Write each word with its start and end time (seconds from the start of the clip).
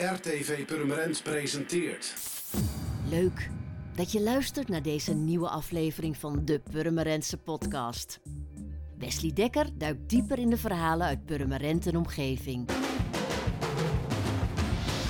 RTV 0.00 0.64
Purmerend 0.66 1.22
presenteert. 1.22 2.14
Leuk 3.08 3.50
dat 3.94 4.12
je 4.12 4.20
luistert 4.20 4.68
naar 4.68 4.82
deze 4.82 5.14
nieuwe 5.14 5.48
aflevering 5.48 6.16
van 6.16 6.44
de 6.44 6.60
Purmerendse 6.70 7.36
podcast. 7.36 8.20
Wesley 8.98 9.32
Dekker 9.32 9.66
duikt 9.78 10.08
dieper 10.08 10.38
in 10.38 10.50
de 10.50 10.56
verhalen 10.56 11.06
uit 11.06 11.24
Purmerend 11.24 11.86
en 11.86 11.96
omgeving. 11.96 12.68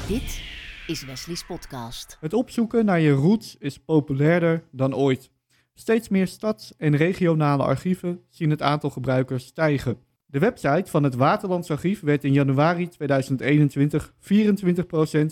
Dit 0.08 0.42
is 0.86 1.04
Wesley's 1.04 1.44
podcast. 1.44 2.16
Het 2.20 2.34
opzoeken 2.34 2.84
naar 2.84 3.00
je 3.00 3.12
roots 3.12 3.56
is 3.58 3.78
populairder 3.78 4.64
dan 4.70 4.94
ooit. 4.94 5.30
Steeds 5.74 6.08
meer 6.08 6.26
stads- 6.26 6.76
en 6.76 6.96
regionale 6.96 7.62
archieven 7.62 8.20
zien 8.28 8.50
het 8.50 8.62
aantal 8.62 8.90
gebruikers 8.90 9.46
stijgen. 9.46 9.98
De 10.30 10.38
website 10.38 10.90
van 10.90 11.02
het 11.02 11.14
Waterlands 11.14 11.70
Archief 11.70 12.00
werd 12.00 12.24
in 12.24 12.32
januari 12.32 12.88
2021 12.88 14.12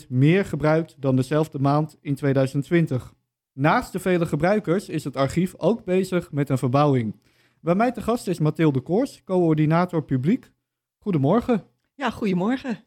24% 0.05 0.07
meer 0.09 0.45
gebruikt 0.45 0.95
dan 1.01 1.15
dezelfde 1.15 1.59
maand 1.59 1.97
in 2.01 2.15
2020. 2.15 3.13
Naast 3.53 3.91
de 3.91 3.99
vele 3.99 4.25
gebruikers 4.25 4.89
is 4.89 5.03
het 5.03 5.15
archief 5.15 5.55
ook 5.57 5.83
bezig 5.83 6.31
met 6.31 6.49
een 6.49 6.57
verbouwing. 6.57 7.19
Bij 7.59 7.75
mij 7.75 7.91
te 7.91 8.01
gast 8.01 8.27
is 8.27 8.39
Mathilde 8.39 8.81
Koors, 8.81 9.23
coördinator 9.23 10.03
publiek. 10.03 10.51
Goedemorgen. 10.97 11.63
Ja, 11.93 12.09
goedemorgen. 12.09 12.83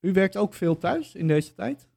U 0.00 0.12
werkt 0.12 0.36
ook 0.36 0.54
veel 0.54 0.78
thuis 0.78 1.14
in 1.14 1.26
deze 1.26 1.54
tijd? 1.54 1.88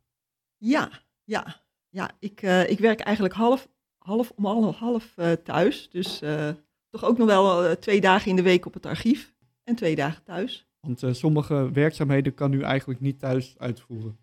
Ja, 0.57 0.89
ja, 1.23 1.61
ja. 1.89 2.11
Ik, 2.19 2.41
uh, 2.41 2.69
ik 2.69 2.79
werk 2.79 2.99
eigenlijk 2.99 3.35
half, 3.35 3.67
half 3.97 4.31
om 4.35 4.45
half, 4.45 4.75
half 4.75 5.13
uh, 5.17 5.31
thuis. 5.31 5.89
Dus 5.89 6.21
uh, 6.21 6.49
toch 6.89 7.05
ook 7.05 7.17
nog 7.17 7.27
wel 7.27 7.79
twee 7.79 8.01
dagen 8.01 8.29
in 8.29 8.35
de 8.35 8.41
week 8.41 8.65
op 8.65 8.73
het 8.73 8.85
archief 8.85 9.30
en 9.63 9.75
twee 9.75 9.95
dagen 9.95 10.23
thuis. 10.23 10.67
Want 10.79 11.03
sommige 11.11 11.71
werkzaamheden 11.71 12.33
kan 12.33 12.53
u 12.53 12.61
eigenlijk 12.61 12.99
niet 12.99 13.19
thuis 13.19 13.55
uitvoeren. 13.57 14.17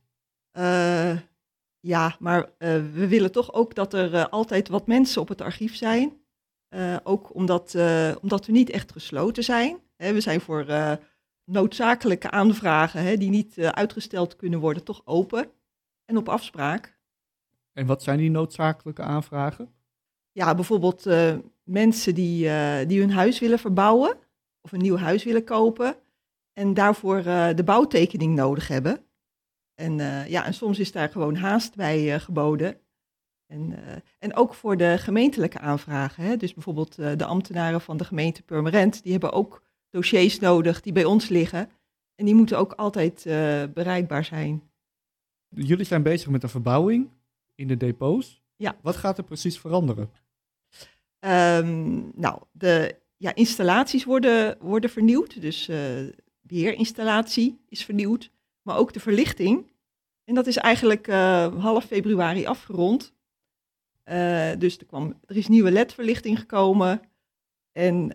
ja, 1.81 2.17
maar 2.19 2.51
we 2.93 3.07
willen 3.09 3.33
toch 3.33 3.53
ook 3.53 3.75
dat 3.75 3.95
er 3.95 4.29
altijd 4.29 4.69
wat 4.69 4.87
mensen 4.87 5.21
op 5.21 5.29
het 5.29 5.41
archief 5.41 5.77
zijn. 5.77 6.13
ook 7.03 7.35
omdat, 7.35 7.77
omdat 8.21 8.47
we 8.47 8.53
niet 8.53 8.71
echt 8.71 8.93
gesloten 8.93 9.45
zijn. 9.45 9.79
Hè, 9.97 10.13
we 10.13 10.21
zijn 10.21 10.41
voor 10.41 10.67
noodzakelijke 11.45 12.31
aanvragen 12.31 13.03
hè, 13.03 13.17
die 13.17 13.31
niet 13.31 13.59
uitgesteld 13.59 14.37
kunnen 14.37 14.61
worden, 14.61 14.85
toch 14.85 15.03
open 15.05 15.51
en 16.05 16.17
op 16.17 16.29
afspraak. 16.29 16.99
En 17.73 17.87
wat 17.87 18.03
zijn 18.03 18.19
die 18.19 18.31
noodzakelijke 18.31 19.03
aanvragen? 19.03 19.73
Ja, 20.33 20.55
bijvoorbeeld 20.55 21.07
mensen 21.63 22.15
die, 22.15 22.51
die 22.87 23.01
hun 23.01 23.11
huis 23.11 23.39
willen 23.39 23.59
verbouwen 23.59 24.17
of 24.69 24.75
een 24.75 24.85
nieuw 24.85 24.97
huis 24.97 25.25
willen 25.25 25.45
kopen 25.45 25.97
en 26.53 26.75
daarvoor 26.75 27.19
uh, 27.19 27.49
de 27.55 27.65
bouwtekening 27.65 28.35
nodig 28.35 28.69
hebben. 28.69 29.05
En, 29.75 29.97
ja, 30.29 30.45
en 30.45 30.55
soms 30.55 30.79
is 30.79 30.93
daar 30.93 31.09
gewoon 31.09 31.37
haast 31.37 31.75
bij 31.75 32.21
geboden. 32.21 32.81
En, 33.47 33.79
en 34.19 34.35
ook 34.35 34.55
voor 34.55 34.77
de 34.77 34.99
gemeentelijke 34.99 35.59
aanvragen. 35.59 36.25
Hè? 36.25 36.37
Dus 36.37 36.55
bijvoorbeeld 36.55 36.95
de 36.95 37.25
ambtenaren 37.25 37.81
van 37.81 37.97
de 37.97 38.05
gemeente 38.05 38.43
Purmerend, 38.43 39.03
die 39.03 39.13
hebben 39.13 39.33
ook 39.33 39.63
dossiers 39.91 40.39
nodig 40.39 40.81
die 40.81 40.93
bij 40.93 41.05
ons 41.05 41.29
liggen. 41.29 41.71
En 42.15 42.25
die 42.25 42.35
moeten 42.35 42.59
ook 42.59 42.73
altijd 42.73 43.23
bereikbaar 43.75 44.25
zijn. 44.25 44.71
Jullie 45.49 45.85
zijn 45.85 46.03
bezig 46.03 46.29
met 46.29 46.43
een 46.43 46.49
verbouwing 46.49 47.11
in 47.55 47.69
de 47.69 47.77
depots. 47.77 48.43
Ja. 48.57 48.77
Wat 48.83 48.97
gaat 48.97 49.19
er 49.19 49.25
precies 49.25 49.59
veranderen? 49.59 50.11
Um, 51.21 52.13
nou, 52.15 52.43
de 52.53 52.97
ja, 53.19 53.35
installaties 53.35 54.05
worden, 54.05 54.57
worden 54.61 54.91
vernieuwd. 54.91 55.41
Dus 55.41 55.69
uh, 55.69 55.79
beheerinstallatie 56.41 57.61
is 57.69 57.85
vernieuwd. 57.85 58.31
Maar 58.63 58.77
ook 58.77 58.93
de 58.93 59.01
verlichting. 59.01 59.71
En 60.25 60.35
dat 60.35 60.47
is 60.47 60.57
eigenlijk 60.57 61.09
uh, 61.09 61.63
half 61.63 61.85
februari 61.85 62.47
afgerond. 62.47 63.15
Uh, 64.05 64.51
dus 64.59 64.79
er, 64.79 64.87
kwam, 64.87 65.21
er 65.27 65.37
is 65.37 65.49
nieuwe 65.49 65.71
LED-verlichting 65.71 66.39
gekomen. 66.39 67.01
En 67.73 68.13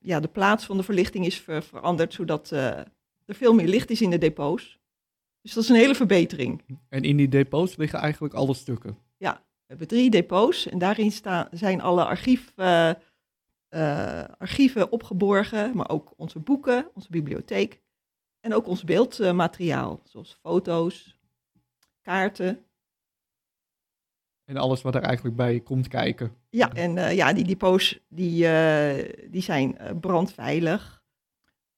ja, 0.00 0.20
de 0.20 0.28
plaats 0.32 0.64
van 0.64 0.76
de 0.76 0.82
verlichting 0.82 1.26
is 1.26 1.40
ver, 1.40 1.62
veranderd, 1.62 2.12
zodat 2.12 2.50
er 2.50 2.86
veel 3.26 3.54
meer 3.54 3.66
licht 3.66 3.90
is 3.90 4.00
in 4.00 4.10
de 4.10 4.18
depots. 4.18 4.78
Dus 5.42 5.52
dat 5.52 5.62
is 5.62 5.68
een 5.68 5.76
hele 5.76 5.94
verbetering. 5.94 6.62
En 6.88 7.02
in 7.02 7.16
die 7.16 7.28
depots 7.28 7.76
liggen 7.76 7.98
eigenlijk 7.98 8.34
alle 8.34 8.54
stukken? 8.54 8.98
Ja, 9.16 9.32
we 9.32 9.64
hebben 9.66 9.88
drie 9.88 10.10
depots 10.10 10.68
en 10.68 10.78
daarin 10.78 11.12
staan, 11.12 11.48
zijn 11.50 11.80
alle 11.80 12.04
archief, 12.04 12.52
uh, 13.70 13.80
uh, 13.80 14.24
archieven 14.38 14.92
opgeborgen, 14.92 15.76
maar 15.76 15.88
ook 15.88 16.12
onze 16.16 16.38
boeken, 16.38 16.90
onze 16.94 17.10
bibliotheek 17.10 17.80
en 18.40 18.54
ook 18.54 18.66
ons 18.66 18.84
beeldmateriaal, 18.84 20.00
zoals 20.04 20.38
foto's, 20.42 21.18
kaarten. 22.02 22.64
En 24.44 24.56
alles 24.56 24.82
wat 24.82 24.94
er 24.94 25.02
eigenlijk 25.02 25.36
bij 25.36 25.60
komt 25.60 25.88
kijken. 25.88 26.36
Ja, 26.50 26.72
en 26.72 26.96
uh, 26.96 27.14
ja, 27.14 27.32
die 27.32 27.44
depots 27.44 28.00
die, 28.08 28.46
die 29.30 29.42
zijn 29.42 29.78
brandveilig. 30.00 31.02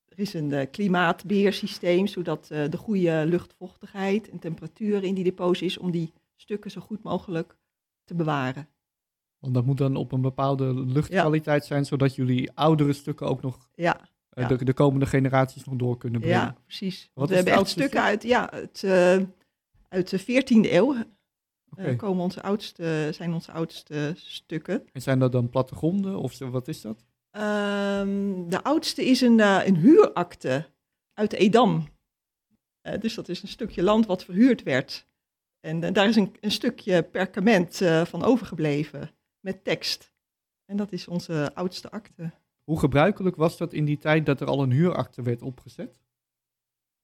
Er 0.08 0.18
is 0.18 0.34
een 0.34 0.70
klimaatbeheersysteem, 0.70 2.06
zodat 2.06 2.46
de 2.46 2.76
goede 2.76 3.24
luchtvochtigheid 3.26 4.30
en 4.30 4.38
temperatuur 4.38 5.04
in 5.04 5.14
die 5.14 5.24
depots 5.24 5.62
is 5.62 5.78
om 5.78 5.90
die 5.90 6.12
stukken 6.36 6.70
zo 6.70 6.80
goed 6.80 7.02
mogelijk 7.02 7.56
te 8.04 8.14
bewaren. 8.14 8.68
Want 9.40 9.54
dat 9.54 9.64
moet 9.64 9.78
dan 9.78 9.96
op 9.96 10.12
een 10.12 10.20
bepaalde 10.20 10.74
luchtkwaliteit 10.74 11.60
ja. 11.60 11.66
zijn, 11.66 11.84
zodat 11.84 12.14
jullie 12.14 12.50
oudere 12.54 12.92
stukken 12.92 13.26
ook 13.26 13.42
nog 13.42 13.68
ja, 13.74 14.08
uh, 14.34 14.48
de, 14.48 14.64
de, 14.64 14.72
komende 14.72 15.06
generaties 15.06 15.64
nog 15.64 15.76
door 15.76 15.98
kunnen 15.98 16.20
brengen. 16.20 16.40
Ja, 16.40 16.56
precies. 16.64 17.10
Wat 17.14 17.28
we 17.28 17.34
hebben 17.34 17.52
echt 17.52 17.68
stukken 17.68 18.02
uit, 18.02 18.22
ja, 18.22 18.50
uit, 18.50 18.84
uit 19.88 20.10
de 20.10 20.20
14e 20.20 20.70
eeuw. 20.72 20.96
Okay. 21.70 21.96
komen 21.96 22.22
onze 22.22 22.42
oudste, 22.42 23.08
zijn 23.12 23.32
onze 23.32 23.52
oudste 23.52 24.12
stukken. 24.16 24.88
En 24.92 25.02
zijn 25.02 25.18
dat 25.18 25.32
dan 25.32 25.48
plattegronden 25.48 26.18
of 26.18 26.38
wat 26.38 26.68
is 26.68 26.80
dat? 26.80 27.04
Um, 27.30 28.48
de 28.48 28.62
oudste 28.62 29.04
is 29.04 29.20
een, 29.20 29.38
uh, 29.38 29.60
een 29.64 29.76
huurakte 29.76 30.66
uit 31.14 31.32
Edam. 31.32 31.88
Dus 33.00 33.14
dat 33.14 33.28
is 33.28 33.42
een 33.42 33.48
stukje 33.48 33.82
land 33.82 34.06
wat 34.06 34.24
verhuurd 34.24 34.62
werd. 34.62 35.06
En 35.60 35.92
daar 35.92 36.08
is 36.08 36.16
een, 36.16 36.34
een 36.40 36.50
stukje 36.50 37.02
perkament 37.02 37.76
van 38.04 38.22
overgebleven 38.22 39.10
met 39.40 39.64
tekst. 39.64 40.12
En 40.64 40.76
dat 40.76 40.92
is 40.92 41.08
onze 41.08 41.50
oudste 41.54 41.90
akte. 41.90 42.30
Hoe 42.64 42.78
gebruikelijk 42.78 43.36
was 43.36 43.56
dat 43.56 43.72
in 43.72 43.84
die 43.84 43.98
tijd 43.98 44.26
dat 44.26 44.40
er 44.40 44.46
al 44.46 44.62
een 44.62 44.70
huurakte 44.70 45.22
werd 45.22 45.42
opgezet? 45.42 45.98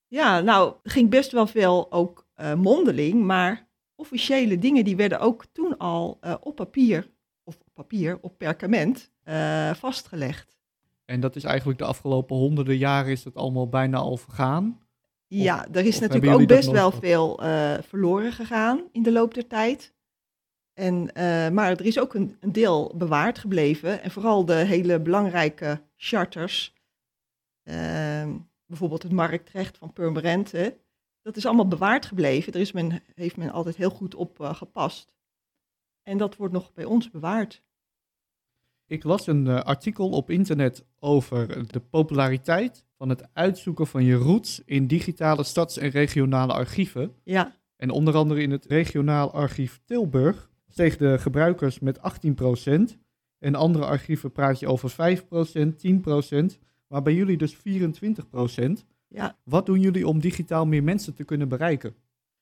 Ja, 0.07 0.41
nou, 0.41 0.75
ging 0.83 1.11
best 1.11 1.33
wel 1.33 1.47
veel 1.47 1.93
ook 1.93 2.27
mondeling, 2.57 3.25
maar 3.25 3.69
officiële 3.95 4.59
dingen 4.59 4.85
die 4.85 4.97
werden 4.97 5.21
ook 5.21 5.45
toen 5.53 5.77
al 5.79 6.19
op 6.41 6.57
papier, 6.57 7.11
of 7.45 7.59
op 7.61 7.75
papier, 7.75 8.19
op 8.21 8.39
perkament, 8.39 9.13
uh, 9.25 9.75
vastgelegd. 9.75 10.59
En 11.05 11.21
dat 11.21 11.37
is 11.37 11.45
eigenlijk 11.45 11.79
de 11.79 11.85
afgelopen 11.85 12.37
honderden 12.37 12.77
jaren 12.77 13.13
is 13.13 13.23
dat 13.23 13.35
allemaal 13.35 13.69
bijna 13.69 13.99
al 13.99 14.17
vergaan? 14.17 14.81
Ja, 15.27 15.67
er 15.73 15.87
is 15.87 15.99
natuurlijk 15.99 16.41
ook 16.41 16.47
best 16.47 16.71
wel 16.71 16.91
veel 16.91 17.41
verloren 17.83 18.33
gegaan 18.33 18.83
in 18.93 19.03
de 19.03 19.13
loop 19.13 19.35
der 19.35 19.47
tijd. 19.47 19.95
En, 20.79 20.95
uh, 20.95 21.49
maar 21.49 21.71
er 21.71 21.85
is 21.85 21.99
ook 21.99 22.15
een, 22.15 22.37
een, 22.41 22.53
deel 22.53 22.95
bewaard 22.97 23.39
gebleven. 23.39 24.03
En 24.03 24.11
vooral 24.11 24.45
de 24.45 24.55
hele 24.55 25.01
belangrijke 25.01 25.83
charters. 25.97 26.75
bijvoorbeeld 28.67 29.03
het 29.03 29.13
marktrecht 29.13 29.79
van 29.79 29.93
Purmerend. 29.93 30.53
Dat 31.23 31.37
is 31.37 31.47
allemaal 31.47 31.69
bewaard 31.69 32.07
gebleven. 32.07 32.53
Daar 32.53 32.61
is 32.61 32.73
men, 32.73 33.03
heeft 33.15 33.37
men 33.37 33.51
altijd 33.51 33.77
heel 33.77 33.91
goed 33.91 34.15
op 34.15 34.37
gepast. 34.41 35.15
En 36.03 36.19
dat 36.19 36.37
wordt 36.37 36.53
nog 36.53 36.73
bij 36.73 36.85
ons 36.85 37.11
bewaard. 37.11 37.63
Ik 38.87 39.05
las 39.05 39.27
een 39.27 39.47
uh, 39.47 39.61
artikel 39.61 40.11
op 40.11 40.31
internet 40.31 40.85
over 40.99 41.69
de 41.73 41.81
populariteit 41.81 42.85
van 42.97 43.09
het 43.09 43.29
uitzoeken 43.33 43.87
van 43.87 44.05
je 44.05 44.15
roots 44.15 44.63
in 44.65 44.87
digitale 44.87 45.45
stads- 45.45 45.79
en 45.79 45.89
regionale 45.89 46.53
archieven. 46.53 47.17
Ja. 47.25 47.57
En 47.77 47.91
onder 47.91 48.15
andere 48.15 48.43
in 48.43 48.51
het 48.51 48.67
regionaal 48.67 49.33
archief 49.33 49.81
Tilburg 49.85 50.51
steeg 50.69 50.97
de 50.97 51.19
gebruikers 51.19 51.79
met 51.79 51.99
18%. 51.99 52.97
En 53.39 53.55
andere 53.55 53.85
archieven 53.85 54.33
praat 54.33 54.59
je 54.59 54.69
over 54.69 54.91
5%, 54.91 54.95
10%, 56.55 56.59
maar 56.87 57.03
bij 57.03 57.15
jullie 57.15 57.37
dus 57.37 57.57
24%. 57.57 57.59
Ja. 59.09 59.37
Wat 59.45 59.67
doen 59.67 59.81
jullie 59.81 60.07
om 60.07 60.21
digitaal 60.21 60.67
meer 60.67 60.83
mensen 60.83 61.15
te 61.15 61.25
kunnen 61.25 61.49
bereiken? 61.49 61.95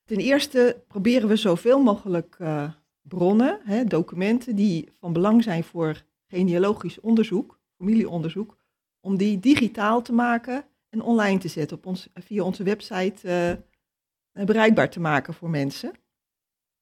Ten 0.05 0.19
eerste 0.19 0.83
proberen 0.89 1.29
we 1.29 1.37
zoveel 1.37 1.83
mogelijk 1.83 2.37
uh, 2.41 2.71
bronnen, 3.03 3.61
hè, 3.63 3.85
documenten 3.85 4.57
die 4.57 4.89
van 4.99 5.13
belang 5.13 5.43
zijn 5.43 5.65
voor 5.65 6.03
genealogisch 6.27 7.01
onderzoek, 7.01 7.59
familieonderzoek, 7.77 8.57
om 9.01 9.17
die 9.17 9.39
digitaal 9.39 10.03
te 10.03 10.13
maken 10.13 10.65
en 10.89 11.03
online 11.03 11.39
te 11.39 11.49
zetten, 11.49 11.77
op 11.77 11.87
ons, 11.87 12.09
via 12.15 12.43
onze 12.43 12.63
website 12.63 13.59
uh, 14.33 14.45
bereikbaar 14.45 14.91
te 14.91 15.01
maken 15.01 15.35
voor 15.35 15.51
mensen. 15.51 15.93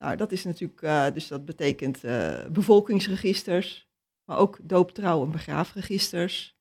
Nou, 0.03 0.17
dat 0.17 0.33
is 0.33 0.45
natuurlijk, 0.45 0.83
uh, 0.83 1.07
dus 1.13 1.29
dat 1.29 1.45
betekent 1.45 2.05
uh, 2.05 2.47
bevolkingsregisters, 2.47 3.89
maar 4.25 4.39
ook 4.39 4.59
dooptrouw- 4.63 5.25
en 5.25 5.31
begraafregisters. 5.31 6.57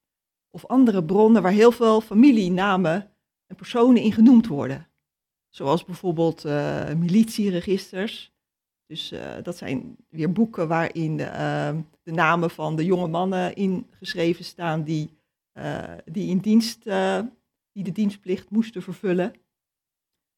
Of 0.49 0.65
andere 0.65 1.03
bronnen 1.03 1.41
waar 1.41 1.51
heel 1.51 1.71
veel 1.71 2.01
familienamen 2.01 3.11
en 3.47 3.55
personen 3.55 4.01
in 4.01 4.11
genoemd 4.11 4.47
worden. 4.47 4.87
Zoals 5.49 5.85
bijvoorbeeld 5.85 6.45
uh, 6.45 6.93
militieregisters. 6.93 8.31
Dus 8.85 9.13
dat 9.43 9.57
zijn 9.57 9.95
weer 10.09 10.31
boeken 10.31 10.67
waarin 10.67 11.19
uh, 11.19 11.75
de 12.03 12.11
namen 12.11 12.49
van 12.49 12.75
de 12.75 12.85
jonge 12.85 13.07
mannen 13.07 13.55
ingeschreven 13.55 14.45
staan 14.45 14.83
die, 14.83 15.09
die 16.05 16.29
in 16.29 16.37
dienst, 16.37 16.83
die 17.71 17.83
de 17.83 17.91
dienstplicht 17.91 18.49
moesten 18.49 18.81
vervullen. 18.81 19.33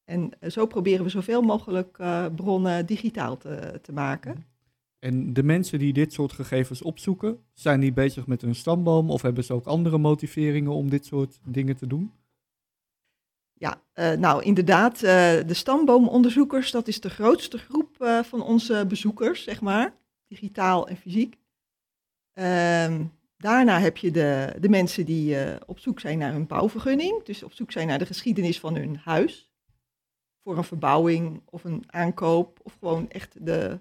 En 0.06 0.32
zo 0.48 0.66
proberen 0.66 1.04
we 1.04 1.10
zoveel 1.10 1.42
mogelijk 1.42 1.98
bronnen 2.36 2.86
digitaal 2.86 3.38
te, 3.38 3.80
te 3.82 3.94
maken. 3.94 4.46
En 5.04 5.34
de 5.34 5.44
mensen 5.44 5.80
die 5.80 5.94
dit 5.94 6.14
soort 6.14 6.32
gegevens 6.32 6.82
opzoeken, 6.82 7.44
zijn 7.54 7.80
die 7.80 7.94
bezig 7.94 8.28
met 8.28 8.42
een 8.42 8.56
stamboom 8.56 9.10
of 9.10 9.22
hebben 9.22 9.44
ze 9.44 9.54
ook 9.54 9.66
andere 9.66 9.98
motiveringen 9.98 10.72
om 10.72 10.90
dit 10.90 11.06
soort 11.06 11.40
dingen 11.46 11.78
te 11.78 11.88
doen? 11.88 12.12
Ja, 13.54 13.82
uh, 13.96 14.12
nou 14.12 14.44
inderdaad, 14.44 14.96
uh, 14.96 15.02
de 15.48 15.54
stamboomonderzoekers, 15.54 16.72
dat 16.72 16.88
is 16.88 17.02
de 17.02 17.10
grootste 17.10 17.58
groep 17.58 18.22
van 18.24 18.44
onze 18.44 18.86
bezoekers, 18.88 19.44
zeg 19.44 19.62
maar, 19.62 19.96
digitaal 20.28 20.88
en 20.88 20.98
fysiek. 20.98 21.38
Ehm, 22.34 23.04
daarna 23.38 23.80
heb 23.80 23.98
je 23.98 24.12
de, 24.12 24.56
de 24.60 24.70
mensen 24.70 25.06
die 25.06 25.38
op 25.66 25.80
zoek 25.80 26.00
zijn 26.00 26.18
naar 26.18 26.36
een 26.36 26.48
bouwvergunning, 26.48 27.24
dus 27.24 27.44
op 27.44 27.54
zoek 27.54 27.72
zijn 27.72 27.88
naar 27.88 28.00
de 28.00 28.06
geschiedenis 28.06 28.60
van 28.60 28.76
hun 28.76 28.98
huis, 28.98 29.53
voor 30.44 30.58
een 30.58 30.64
verbouwing 30.64 31.42
of 31.50 31.64
een 31.64 31.84
aankoop, 31.88 32.60
of 32.64 32.76
gewoon 32.80 33.10
echt 33.10 33.46
de, 33.46 33.80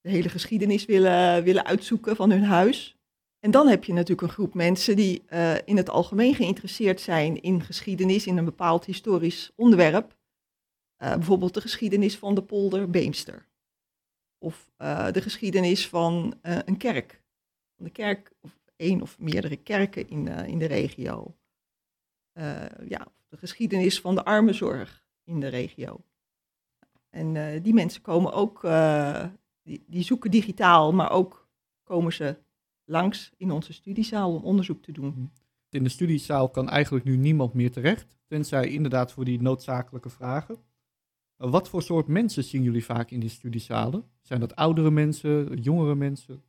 de 0.00 0.10
hele 0.10 0.28
geschiedenis 0.28 0.84
willen, 0.84 1.42
willen 1.42 1.64
uitzoeken 1.64 2.16
van 2.16 2.30
hun 2.30 2.44
huis. 2.44 2.96
En 3.38 3.50
dan 3.50 3.68
heb 3.68 3.84
je 3.84 3.92
natuurlijk 3.92 4.22
een 4.22 4.34
groep 4.34 4.54
mensen 4.54 4.96
die 4.96 5.22
uh, 5.28 5.54
in 5.64 5.76
het 5.76 5.90
algemeen 5.90 6.34
geïnteresseerd 6.34 7.00
zijn 7.00 7.42
in 7.42 7.62
geschiedenis, 7.62 8.26
in 8.26 8.36
een 8.36 8.44
bepaald 8.44 8.84
historisch 8.84 9.52
onderwerp. 9.54 10.16
Uh, 11.02 11.14
bijvoorbeeld 11.14 11.54
de 11.54 11.60
geschiedenis 11.60 12.18
van 12.18 12.34
de 12.34 12.42
polder 12.42 12.90
Beemster. 12.90 13.46
Of 14.38 14.70
uh, 14.78 15.12
de 15.12 15.22
geschiedenis 15.22 15.88
van 15.88 16.38
een 16.42 16.76
kerk. 16.76 17.22
Van 17.76 17.84
de 17.84 17.90
kerk, 17.90 18.32
of 18.40 18.58
één 18.76 19.02
of 19.02 19.18
meerdere 19.18 19.56
kerken 19.56 20.08
in, 20.08 20.28
in 20.28 20.58
de 20.58 20.66
regio. 20.66 21.36
ja, 22.88 23.06
de 23.28 23.36
geschiedenis 23.36 24.00
van 24.00 24.14
de 24.14 24.24
armenzorg 24.24 25.05
in 25.26 25.40
de 25.40 25.48
regio. 25.48 26.00
En 27.10 27.62
die 27.62 27.74
mensen 27.74 28.02
komen 28.02 28.32
ook, 28.32 28.62
die, 29.62 29.84
die 29.86 30.02
zoeken 30.02 30.30
digitaal, 30.30 30.92
maar 30.92 31.10
ook 31.10 31.48
komen 31.82 32.12
ze 32.12 32.36
langs 32.84 33.32
in 33.36 33.50
onze 33.50 33.72
studiezaal 33.72 34.34
om 34.34 34.42
onderzoek 34.42 34.82
te 34.82 34.92
doen. 34.92 35.08
Mhm. 35.08 35.26
In 35.68 35.82
de 35.82 35.88
studiezaal 35.88 36.48
kan 36.48 36.68
eigenlijk 36.68 37.04
nu 37.04 37.16
niemand 37.16 37.54
meer 37.54 37.72
terecht, 37.72 38.16
tenzij 38.26 38.68
inderdaad 38.68 39.12
voor 39.12 39.24
die 39.24 39.42
noodzakelijke 39.42 40.10
vragen. 40.10 40.58
Wat 41.36 41.68
voor 41.68 41.82
soort 41.82 42.06
mensen 42.06 42.44
zien 42.44 42.62
jullie 42.62 42.84
vaak 42.84 43.10
in 43.10 43.20
die 43.20 43.28
studiezalen? 43.28 44.04
Zijn 44.22 44.40
dat 44.40 44.56
oudere 44.56 44.90
mensen, 44.90 45.56
jongere 45.56 45.94
mensen? 45.94 46.42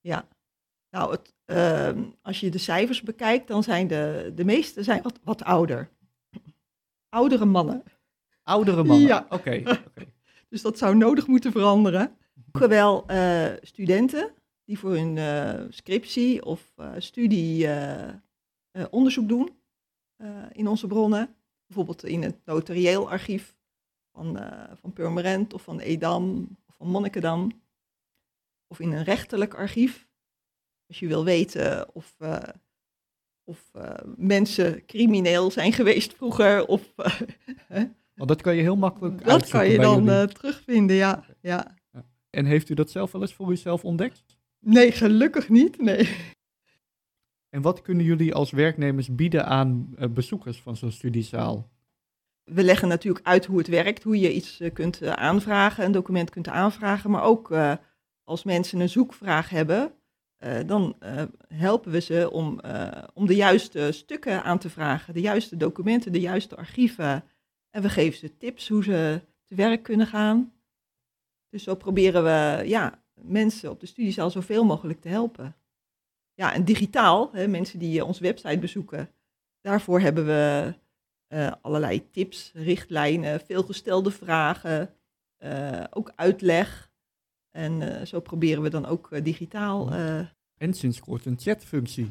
Ja, 0.00 0.28
nou, 0.90 1.10
het, 1.10 1.34
uh, 1.46 2.04
als 2.22 2.40
je 2.40 2.50
de 2.50 2.58
cijfers 2.58 3.02
bekijkt, 3.02 3.48
dan 3.48 3.62
zijn 3.62 3.86
de, 3.86 4.32
de 4.34 4.44
meeste 4.44 4.82
zijn 4.82 5.02
wat, 5.02 5.20
wat 5.24 5.44
ouder. 5.44 5.90
Oudere 7.08 7.44
mannen. 7.44 7.82
Oudere 8.44 8.84
mannen, 8.84 9.06
ja. 9.06 9.26
oké. 9.28 9.62
Okay, 9.64 10.12
dus 10.48 10.62
dat 10.62 10.78
zou 10.78 10.96
nodig 10.96 11.26
moeten 11.26 11.52
veranderen. 11.52 12.16
Wel 12.52 13.04
uh, 13.10 13.52
studenten, 13.60 14.34
die 14.64 14.78
voor 14.78 14.90
hun 14.90 15.16
uh, 15.16 15.66
scriptie 15.68 16.44
of 16.44 16.72
uh, 16.76 16.92
studie 16.98 17.68
onderzoek 18.90 19.28
doen 19.28 19.50
in 20.52 20.68
onze 20.68 20.86
bronnen. 20.86 21.34
Bijvoorbeeld 21.66 22.04
in 22.04 22.22
het 22.22 22.36
notarieel 22.44 23.10
archief 23.10 23.56
van, 24.12 24.38
van 24.80 24.92
Purmerend 24.92 25.54
of 25.54 25.62
van 25.62 25.80
Edam 25.80 26.48
of 26.68 26.74
van 26.74 26.86
Monnikendam. 26.86 27.62
Of 28.66 28.80
in 28.80 28.92
een 28.92 29.04
rechterlijk 29.04 29.54
archief. 29.54 30.08
Als 30.86 30.98
je 30.98 31.06
wil 31.06 31.24
weten 31.24 31.94
of, 31.94 32.16
of 33.44 33.70
mensen 34.16 34.86
crimineel 34.86 35.50
zijn 35.50 35.72
geweest 35.72 36.14
vroeger. 36.14 36.66
Of, 36.66 36.94
Want 38.14 38.28
dat 38.28 38.42
kan 38.42 38.56
je 38.56 38.62
heel 38.62 38.76
makkelijk 38.76 39.24
Dat 39.24 39.48
kan 39.48 39.68
je 39.68 39.78
dan 39.78 40.28
terugvinden, 40.28 40.96
ja. 40.96 41.24
ja. 41.40 41.74
En 42.30 42.44
heeft 42.44 42.68
u 42.68 42.74
dat 42.74 42.90
zelf 42.90 43.12
wel 43.12 43.20
eens 43.20 43.34
voor 43.34 43.50
uzelf 43.50 43.84
ontdekt? 43.84 44.24
Nee, 44.60 44.92
gelukkig 44.92 45.48
niet. 45.48 45.80
Nee. 45.80 46.08
En 47.48 47.62
wat 47.62 47.82
kunnen 47.82 48.04
jullie 48.04 48.34
als 48.34 48.50
werknemers 48.50 49.14
bieden 49.14 49.46
aan 49.46 49.94
uh, 49.98 50.08
bezoekers 50.08 50.60
van 50.60 50.76
zo'n 50.76 50.90
studiezaal? 50.90 51.70
We 52.44 52.62
leggen 52.62 52.88
natuurlijk 52.88 53.26
uit 53.26 53.46
hoe 53.46 53.58
het 53.58 53.68
werkt, 53.68 54.02
hoe 54.02 54.18
je 54.18 54.34
iets 54.34 54.60
uh, 54.60 54.72
kunt 54.72 55.02
uh, 55.02 55.10
aanvragen, 55.12 55.84
een 55.84 55.92
document 55.92 56.30
kunt 56.30 56.48
aanvragen, 56.48 57.10
maar 57.10 57.22
ook 57.22 57.54
als 58.24 58.44
mensen 58.44 58.80
een 58.80 58.88
zoekvraag 58.88 59.50
hebben, 59.50 59.92
dan 60.66 60.96
helpen 61.48 61.92
we 61.92 62.00
ze 62.00 62.30
om, 62.30 62.60
om 63.14 63.26
de 63.26 63.34
juiste 63.34 63.92
stukken 63.92 64.42
aan 64.42 64.58
te 64.58 64.70
vragen, 64.70 65.14
de 65.14 65.20
juiste 65.20 65.56
documenten, 65.56 66.12
de 66.12 66.20
juiste 66.20 66.56
archieven. 66.56 67.24
En 67.74 67.82
we 67.82 67.88
geven 67.88 68.18
ze 68.18 68.36
tips 68.36 68.68
hoe 68.68 68.82
ze 68.82 69.20
te 69.44 69.54
werk 69.54 69.82
kunnen 69.82 70.06
gaan. 70.06 70.52
Dus 71.48 71.62
zo 71.62 71.74
proberen 71.74 72.24
we 72.24 72.68
ja, 72.68 73.02
mensen 73.14 73.70
op 73.70 73.80
de 73.80 73.86
studiezaal 73.86 74.30
zoveel 74.30 74.64
mogelijk 74.64 75.00
te 75.00 75.08
helpen. 75.08 75.56
Ja, 76.34 76.52
en 76.52 76.64
digitaal, 76.64 77.32
hè, 77.32 77.46
mensen 77.46 77.78
die 77.78 77.98
uh, 77.98 78.06
onze 78.06 78.22
website 78.22 78.58
bezoeken, 78.58 79.10
daarvoor 79.60 80.00
hebben 80.00 80.26
we 80.26 80.74
uh, 81.28 81.52
allerlei 81.60 82.10
tips, 82.10 82.50
richtlijnen, 82.54 83.40
veelgestelde 83.40 84.10
vragen, 84.10 84.94
uh, 85.38 85.84
ook 85.90 86.12
uitleg. 86.14 86.92
En 87.50 88.06
zo 88.06 88.20
proberen 88.20 88.62
we 88.62 88.70
dan 88.70 88.86
ook 88.86 89.24
digitaal. 89.24 89.90
en 90.56 90.74
sinds 90.74 91.00
kort 91.00 91.26
een 91.26 91.38
chatfunctie. 91.38 92.10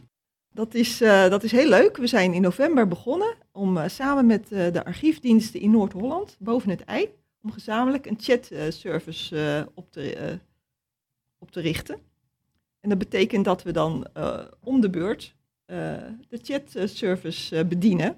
Dat 0.49 0.73
is, 0.73 0.97
dat 0.97 1.43
is 1.43 1.51
heel 1.51 1.69
leuk. 1.69 1.97
We 1.97 2.07
zijn 2.07 2.33
in 2.33 2.41
november 2.41 2.87
begonnen 2.87 3.42
om 3.53 3.89
samen 3.89 4.25
met 4.25 4.47
de 4.47 4.85
archiefdiensten 4.85 5.59
in 5.59 5.71
Noord-Holland, 5.71 6.35
boven 6.39 6.69
het 6.69 6.83
ei, 6.83 7.09
om 7.41 7.51
gezamenlijk 7.51 8.05
een 8.05 8.19
chatservice 8.19 9.69
op 9.73 9.91
te 9.91 10.39
op 11.37 11.51
te 11.51 11.59
richten. 11.59 11.99
En 12.79 12.89
dat 12.89 12.97
betekent 12.97 13.45
dat 13.45 13.63
we 13.63 13.71
dan 13.71 14.07
om 14.59 14.81
de 14.81 14.89
beurt 14.89 15.35
de 15.65 16.39
chatservice 16.41 17.65
bedienen. 17.65 18.17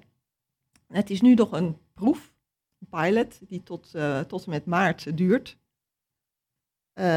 het 0.86 1.10
is 1.10 1.20
nu 1.20 1.34
nog 1.34 1.52
een 1.52 1.76
proef, 1.94 2.34
een 2.78 2.88
pilot, 3.00 3.40
die 3.48 3.62
tot, 3.62 3.94
tot 4.26 4.44
en 4.44 4.50
met 4.50 4.64
maart 4.64 5.16
duurt. 5.16 5.56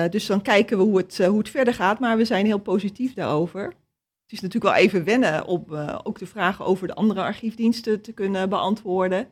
dus 0.09 0.25
dan 0.25 0.41
kijken 0.41 0.77
we 0.77 0.83
hoe 0.83 0.97
het, 0.97 1.17
hoe 1.25 1.37
het 1.37 1.49
verder 1.49 1.73
gaat, 1.73 1.99
maar 1.99 2.17
we 2.17 2.25
zijn 2.25 2.45
heel 2.45 2.59
positief 2.59 3.13
daarover. 3.13 3.73
Het 4.29 4.37
is 4.37 4.43
natuurlijk 4.43 4.75
wel 4.75 4.83
even 4.83 5.03
wennen 5.03 5.45
om 5.45 5.75
ook 6.03 6.19
de 6.19 6.27
vragen 6.27 6.65
over 6.65 6.87
de 6.87 6.93
andere 6.93 7.21
archiefdiensten 7.21 8.01
te 8.01 8.11
kunnen 8.11 8.49
beantwoorden. 8.49 9.31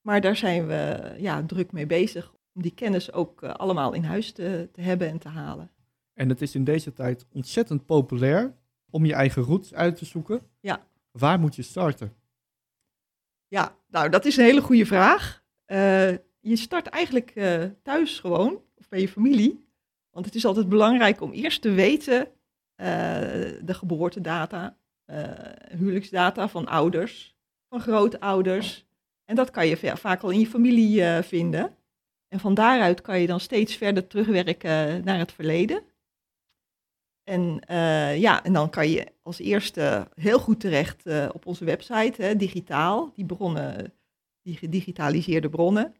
Maar 0.00 0.20
daar 0.20 0.36
zijn 0.36 0.66
we 0.66 1.14
ja, 1.18 1.42
druk 1.46 1.72
mee 1.72 1.86
bezig 1.86 2.32
om 2.54 2.62
die 2.62 2.74
kennis 2.74 3.12
ook 3.12 3.44
allemaal 3.44 3.92
in 3.92 4.04
huis 4.04 4.32
te, 4.32 4.68
te 4.72 4.80
hebben 4.80 5.08
en 5.08 5.18
te 5.18 5.28
halen. 5.28 5.70
En 6.14 6.28
het 6.28 6.42
is 6.42 6.54
in 6.54 6.64
deze 6.64 6.92
tijd 6.92 7.26
ontzettend 7.32 7.86
populair 7.86 8.54
om 8.90 9.04
je 9.04 9.14
eigen 9.14 9.42
route 9.42 9.74
uit 9.74 9.96
te 9.96 10.04
zoeken. 10.04 10.40
Ja. 10.60 10.86
Waar 11.10 11.40
moet 11.40 11.56
je 11.56 11.62
starten? 11.62 12.14
Ja, 13.48 13.76
nou 13.88 14.08
dat 14.08 14.24
is 14.24 14.36
een 14.36 14.44
hele 14.44 14.62
goede 14.62 14.86
vraag. 14.86 15.42
Uh, 15.66 16.10
je 16.40 16.56
start 16.56 16.86
eigenlijk 16.86 17.32
thuis 17.82 18.18
gewoon, 18.18 18.62
of 18.74 18.88
bij 18.88 19.00
je 19.00 19.08
familie. 19.08 19.64
Want 20.10 20.26
het 20.26 20.34
is 20.34 20.44
altijd 20.44 20.68
belangrijk 20.68 21.20
om 21.20 21.32
eerst 21.32 21.62
te 21.62 21.70
weten 21.70 22.28
de 23.64 23.74
geboortedata, 23.74 24.76
huwelijksdata 25.76 26.48
van 26.48 26.66
ouders, 26.66 27.36
van 27.68 27.80
grootouders. 27.80 28.86
En 29.24 29.36
dat 29.36 29.50
kan 29.50 29.66
je 29.66 29.76
vaak 29.76 30.22
al 30.22 30.30
in 30.30 30.40
je 30.40 30.46
familie 30.46 31.22
vinden. 31.22 31.76
En 32.28 32.40
van 32.40 32.54
daaruit 32.54 33.00
kan 33.00 33.20
je 33.20 33.26
dan 33.26 33.40
steeds 33.40 33.76
verder 33.76 34.06
terugwerken 34.06 35.04
naar 35.04 35.18
het 35.18 35.32
verleden. 35.32 35.82
En 37.24 37.60
ja, 38.18 38.44
en 38.44 38.52
dan 38.52 38.70
kan 38.70 38.88
je 38.88 39.06
als 39.22 39.38
eerste 39.38 40.08
heel 40.14 40.38
goed 40.38 40.60
terecht 40.60 41.06
op 41.32 41.46
onze 41.46 41.64
website, 41.64 42.22
hè, 42.22 42.36
digitaal, 42.36 43.12
die 43.14 43.26
bronnen, 43.26 43.92
die 44.42 44.56
gedigitaliseerde 44.56 45.48
bronnen. 45.48 45.94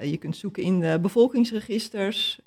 Je 0.00 0.16
kunt 0.16 0.36
zoeken 0.36 0.62
in 0.62 1.00
bevolkingsregisters, 1.02 2.40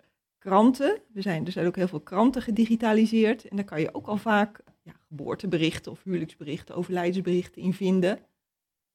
kranten. 0.47 1.01
Er 1.13 1.21
zijn, 1.21 1.45
er 1.45 1.51
zijn 1.51 1.67
ook 1.67 1.75
heel 1.75 1.87
veel 1.87 1.99
kranten 1.99 2.41
gedigitaliseerd. 2.41 3.47
En 3.47 3.55
daar 3.55 3.65
kan 3.65 3.81
je 3.81 3.93
ook 3.93 4.07
al 4.07 4.17
vaak 4.17 4.61
ja, 4.83 4.93
geboorteberichten 5.07 5.91
of 5.91 6.03
huwelijksberichten, 6.03 6.75
overlijdensberichten 6.75 7.61
in 7.61 7.73
vinden. 7.73 8.19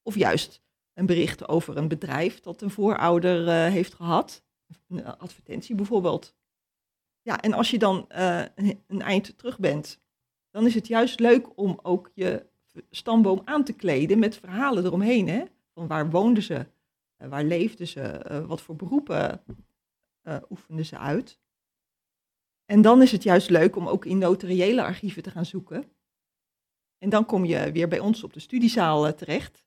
Of 0.01 0.15
juist 0.15 0.61
een 0.93 1.05
bericht 1.05 1.47
over 1.47 1.77
een 1.77 1.87
bedrijf 1.87 2.39
dat 2.39 2.61
een 2.61 2.69
voorouder 2.69 3.49
heeft 3.71 3.93
gehad. 3.93 4.43
Een 4.87 5.05
advertentie 5.05 5.75
bijvoorbeeld. 5.75 6.35
Ja, 7.21 7.41
en 7.41 7.53
als 7.53 7.71
je 7.71 7.79
dan 7.79 8.05
uh, 8.15 8.43
een 8.87 9.01
eind 9.01 9.37
terug 9.37 9.59
bent, 9.59 10.01
dan 10.49 10.65
is 10.65 10.73
het 10.73 10.87
juist 10.87 11.19
leuk 11.19 11.57
om 11.57 11.79
ook 11.81 12.11
je 12.13 12.45
stamboom 12.89 13.41
aan 13.45 13.63
te 13.63 13.73
kleden 13.73 14.19
met 14.19 14.37
verhalen 14.37 14.85
eromheen. 14.85 15.27
Hè? 15.27 15.43
Van 15.73 15.87
waar 15.87 16.09
woonden 16.09 16.43
ze? 16.43 16.67
Eh, 17.15 17.29
waar 17.29 17.43
leefden 17.43 17.87
ze? 17.87 18.01
Eh, 18.01 18.45
wat 18.45 18.61
voor 18.61 18.75
beroepen 18.75 19.43
eh, 20.21 20.37
oefenden 20.49 20.85
ze 20.85 20.97
uit? 20.97 21.39
En 22.65 22.81
dan 22.81 23.01
is 23.01 23.11
het 23.11 23.23
juist 23.23 23.49
leuk 23.49 23.75
om 23.75 23.87
ook 23.87 24.05
in 24.05 24.17
notariële 24.17 24.83
archieven 24.83 25.23
te 25.23 25.31
gaan 25.31 25.45
zoeken. 25.45 25.91
En 26.97 27.09
dan 27.09 27.25
kom 27.25 27.45
je 27.45 27.71
weer 27.71 27.87
bij 27.87 27.99
ons 27.99 28.23
op 28.23 28.33
de 28.33 28.39
studiezaal 28.39 29.07
eh, 29.07 29.13
terecht. 29.13 29.63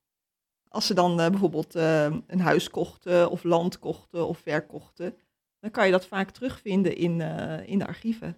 Als 0.69 0.87
ze 0.87 0.95
dan 0.95 1.21
eh, 1.21 1.31
bijvoorbeeld 1.31 1.75
eh, 1.75 2.17
een 2.27 2.41
huis 2.41 2.71
kochten 2.71 3.31
of 3.31 3.45
land 3.45 3.79
kochten 3.79 4.27
of 4.27 4.39
verkochten, 4.39 5.17
dan 5.59 5.71
kan 5.71 5.87
je 5.87 5.93
dat 5.93 6.07
vaak 6.07 6.31
terugvinden 6.31 6.97
in, 6.97 7.21
in 7.67 7.79
de 7.79 7.87
archieven. 7.87 8.37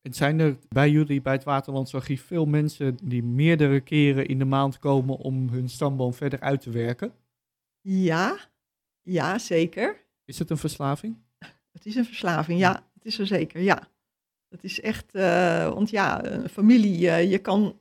En 0.00 0.14
zijn 0.14 0.38
er 0.38 0.56
bij 0.68 0.90
jullie, 0.90 1.22
bij 1.22 1.32
het 1.32 1.44
Waterlands 1.44 1.94
Archief, 1.94 2.26
veel 2.26 2.46
mensen 2.46 2.96
die 3.02 3.22
meerdere 3.22 3.80
keren 3.80 4.26
in 4.26 4.38
de 4.38 4.44
maand 4.44 4.78
komen 4.78 5.16
om 5.16 5.48
hun 5.48 5.68
stamboom 5.68 6.14
verder 6.14 6.40
uit 6.40 6.60
te 6.60 6.70
werken? 6.70 7.12
Ja, 7.80 8.38
ja, 9.02 9.38
zeker. 9.38 10.04
Is 10.24 10.38
het 10.38 10.50
een 10.50 10.58
verslaving? 10.58 11.16
Het 11.72 11.86
is 11.86 11.94
een 11.94 12.04
verslaving, 12.04 12.58
ja. 12.58 12.87
Het 12.98 13.06
is 13.06 13.18
er 13.18 13.26
zeker, 13.26 13.60
ja. 13.60 13.88
Het 14.48 14.64
is 14.64 14.80
echt, 14.80 15.14
eh, 15.14 15.72
want 15.72 15.90
ja, 15.90 16.24
een 16.24 16.48
familie, 16.48 17.10
eh, 17.10 17.30
je 17.30 17.38
kan 17.38 17.80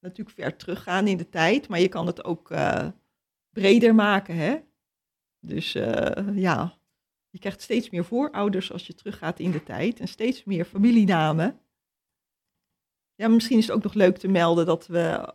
natuurlijk 0.00 0.36
ver 0.36 0.56
teruggaan 0.56 1.06
in 1.06 1.16
de 1.16 1.28
tijd, 1.28 1.68
maar 1.68 1.80
je 1.80 1.88
kan 1.88 2.06
het 2.06 2.24
ook 2.24 2.50
eh, 2.50 2.88
breder 3.50 3.94
maken, 3.94 4.36
hè. 4.36 4.60
Dus 5.40 5.74
eh, 5.74 6.36
ja, 6.36 6.78
je 7.30 7.38
krijgt 7.38 7.62
steeds 7.62 7.90
meer 7.90 8.04
voorouders 8.04 8.72
als 8.72 8.86
je 8.86 8.94
teruggaat 8.94 9.38
in 9.38 9.50
de 9.50 9.62
tijd 9.62 10.00
en 10.00 10.08
steeds 10.08 10.44
meer 10.44 10.64
familienamen. 10.64 11.60
Ja, 13.14 13.28
misschien 13.28 13.58
is 13.58 13.66
het 13.66 13.76
ook 13.76 13.82
nog 13.82 13.94
leuk 13.94 14.16
te 14.16 14.28
melden 14.28 14.66
dat 14.66 14.86
we 14.86 15.34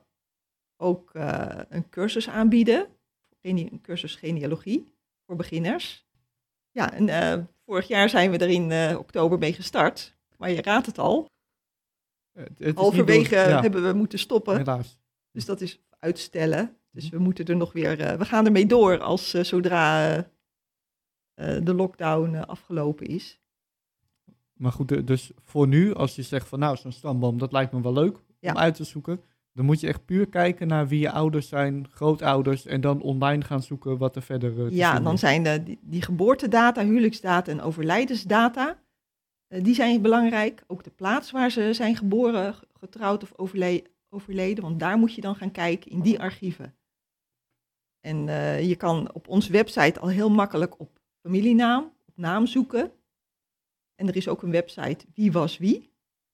ook 0.77 1.13
eh, 1.13 1.61
een 1.69 1.89
cursus 1.89 2.29
aanbieden, 2.29 2.87
een 3.41 3.81
cursus 3.81 4.15
genealogie 4.15 4.93
voor 5.25 5.35
beginners. 5.35 6.07
Ja, 6.71 6.93
en 6.93 7.09
eh, 7.09 7.43
vorig 7.67 7.87
jaar 7.87 8.09
zijn 8.09 8.31
we 8.31 8.37
er 8.37 8.49
in 8.49 8.71
eh, 8.71 8.97
oktober 8.99 9.37
mee 9.37 9.53
gestart. 9.53 10.15
Maar 10.37 10.49
je 10.51 10.61
raadt 10.61 10.85
het 10.85 10.97
al. 10.97 11.29
Het 12.57 12.75
Halverwege 12.75 13.35
door- 13.35 13.43
ja, 13.49 13.61
hebben 13.61 13.83
we 13.87 13.93
moeten 13.93 14.19
stoppen. 14.19 14.57
Helaas. 14.57 14.99
Dus 15.31 15.45
dat 15.45 15.61
is 15.61 15.79
uitstellen. 15.99 16.77
Dus 16.91 17.09
we 17.09 17.17
moeten 17.19 17.45
er 17.45 17.55
nog 17.55 17.73
weer. 17.73 17.99
eh, 17.99 18.17
we 18.17 18.25
gaan 18.25 18.45
ermee 18.45 18.65
door 18.65 18.99
als 18.99 19.33
eh, 19.33 19.43
zodra 19.43 20.15
de 21.35 21.73
lockdown 21.73 22.35
afgelopen 22.35 23.05
is. 23.07 23.39
Maar 24.53 24.71
goed, 24.71 25.07
dus 25.07 25.31
voor 25.43 25.67
nu, 25.67 25.93
als 25.93 26.15
je 26.15 26.21
zegt 26.23 26.47
van 26.47 26.59
nou, 26.59 26.77
zo'n 26.77 26.91
stamboom, 26.91 27.37
dat 27.37 27.51
lijkt 27.51 27.71
me 27.71 27.81
wel 27.81 27.93
leuk 27.93 28.17
Ja. 28.39 28.51
om 28.51 28.57
uit 28.57 28.75
te 28.75 28.83
zoeken. 28.83 29.21
Dan 29.57 29.65
moet 29.65 29.79
je 29.79 29.87
echt 29.87 30.05
puur 30.05 30.27
kijken 30.29 30.67
naar 30.67 30.87
wie 30.87 30.99
je 30.99 31.11
ouders 31.11 31.47
zijn, 31.47 31.87
grootouders, 31.91 32.65
en 32.65 32.81
dan 32.81 33.01
online 33.01 33.43
gaan 33.43 33.61
zoeken 33.63 33.97
wat 33.97 34.15
er 34.15 34.21
verder 34.21 34.65
eh, 34.65 34.71
Ja, 34.75 34.99
dan 34.99 35.13
is. 35.13 35.19
zijn 35.19 35.43
de, 35.43 35.63
die, 35.63 35.79
die 35.81 36.01
geboortedata, 36.01 36.83
huwelijksdata 36.83 37.51
en 37.51 37.61
overlijdensdata. 37.61 38.79
eh, 39.47 39.63
die 39.63 39.75
zijn 39.75 40.01
belangrijk. 40.01 40.63
Ook 40.67 40.83
de 40.83 40.89
plaats 40.89 41.31
waar 41.31 41.51
ze 41.51 41.73
zijn 41.73 41.95
geboren, 41.95 42.53
ge- 42.53 42.67
getrouwd 42.79 43.23
of 43.23 43.33
overle- 43.35 43.83
overleden. 44.09 44.63
Want 44.63 44.79
daar 44.79 44.97
moet 44.97 45.13
je 45.13 45.21
dan 45.21 45.35
gaan 45.35 45.51
kijken 45.51 45.91
in 45.91 46.01
die 46.01 46.19
archieven. 46.19 46.75
En 47.99 48.29
eh, 48.29 48.67
je 48.67 48.75
kan 48.75 49.13
op 49.13 49.27
onze 49.27 49.51
website 49.51 49.99
al 49.99 50.07
heel 50.07 50.29
makkelijk 50.29 50.79
op 50.79 50.99
familienaam, 51.21 51.83
op 52.05 52.17
naam 52.17 52.47
zoeken. 52.47 52.91
En 53.95 54.07
er 54.07 54.15
is 54.15 54.27
ook 54.27 54.41
een 54.41 54.51
website 54.51 55.05
Wie 55.13 55.31
was 55.31 55.57
wie. 55.57 55.91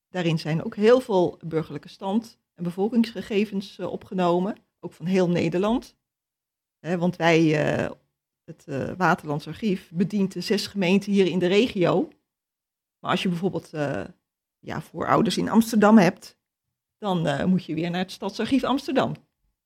Daarin 0.09 0.39
zijn 0.39 0.63
ook 0.63 0.75
heel 0.75 0.99
veel 0.99 1.39
burgerlijke 1.45 1.89
stand 1.89 2.41
en 2.53 2.63
bevolkingsgegevens 2.63 3.79
eh, 3.79 3.91
opgenomen. 3.91 4.55
Ook 4.79 4.93
van 4.93 5.05
heel 5.05 5.29
Nederland. 5.29 5.95
Hè, 6.79 6.97
want 6.97 7.15
wij, 7.15 7.65
eh, 7.65 7.91
het 8.43 8.67
eh 8.67 8.91
Waterlands 8.97 9.47
Archief, 9.47 9.91
bedient 9.93 10.33
de 10.33 10.41
zes 10.41 10.67
gemeenten 10.67 11.11
hier 11.11 11.25
in 11.25 11.39
de 11.39 11.47
regio. 11.47 12.09
Maar 12.99 13.11
als 13.11 13.23
je 13.23 13.29
bijvoorbeeld 13.29 13.69
ja, 14.59 14.81
voorouders 14.81 15.37
in 15.37 15.49
Amsterdam 15.49 15.97
hebt, 15.97 16.37
dan 16.97 17.49
moet 17.49 17.65
je 17.65 17.73
weer 17.73 17.89
naar 17.89 17.99
het 17.99 18.11
Stadsarchief 18.11 18.63
Amsterdam. 18.63 19.15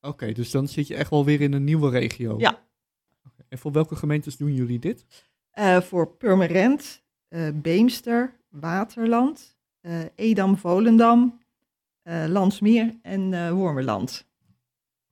Oké, 0.02 0.32
dus 0.32 0.52
dan 0.52 0.68
zit 0.68 0.88
je 0.88 0.96
echt 0.96 1.10
wel 1.10 1.26
weer 1.26 1.42
in 1.42 1.54
een 1.54 1.64
nieuwe 1.64 1.90
regio. 1.90 2.40
Ja. 2.40 2.68
En 3.48 3.58
voor 3.58 3.72
welke 3.72 3.96
gemeentes 3.96 4.38
doen 4.38 4.54
jullie 4.54 4.80
dit? 4.80 5.06
Voor 5.82 6.16
Purmerend, 6.16 7.04
Beemster, 7.54 8.40
Waterland, 8.50 9.58
Edam, 10.16 10.58
Volendam, 10.58 11.40
Landsmeer 12.28 12.98
en 13.02 13.34
eh, 13.34 13.52
Wormerland. 13.52 14.26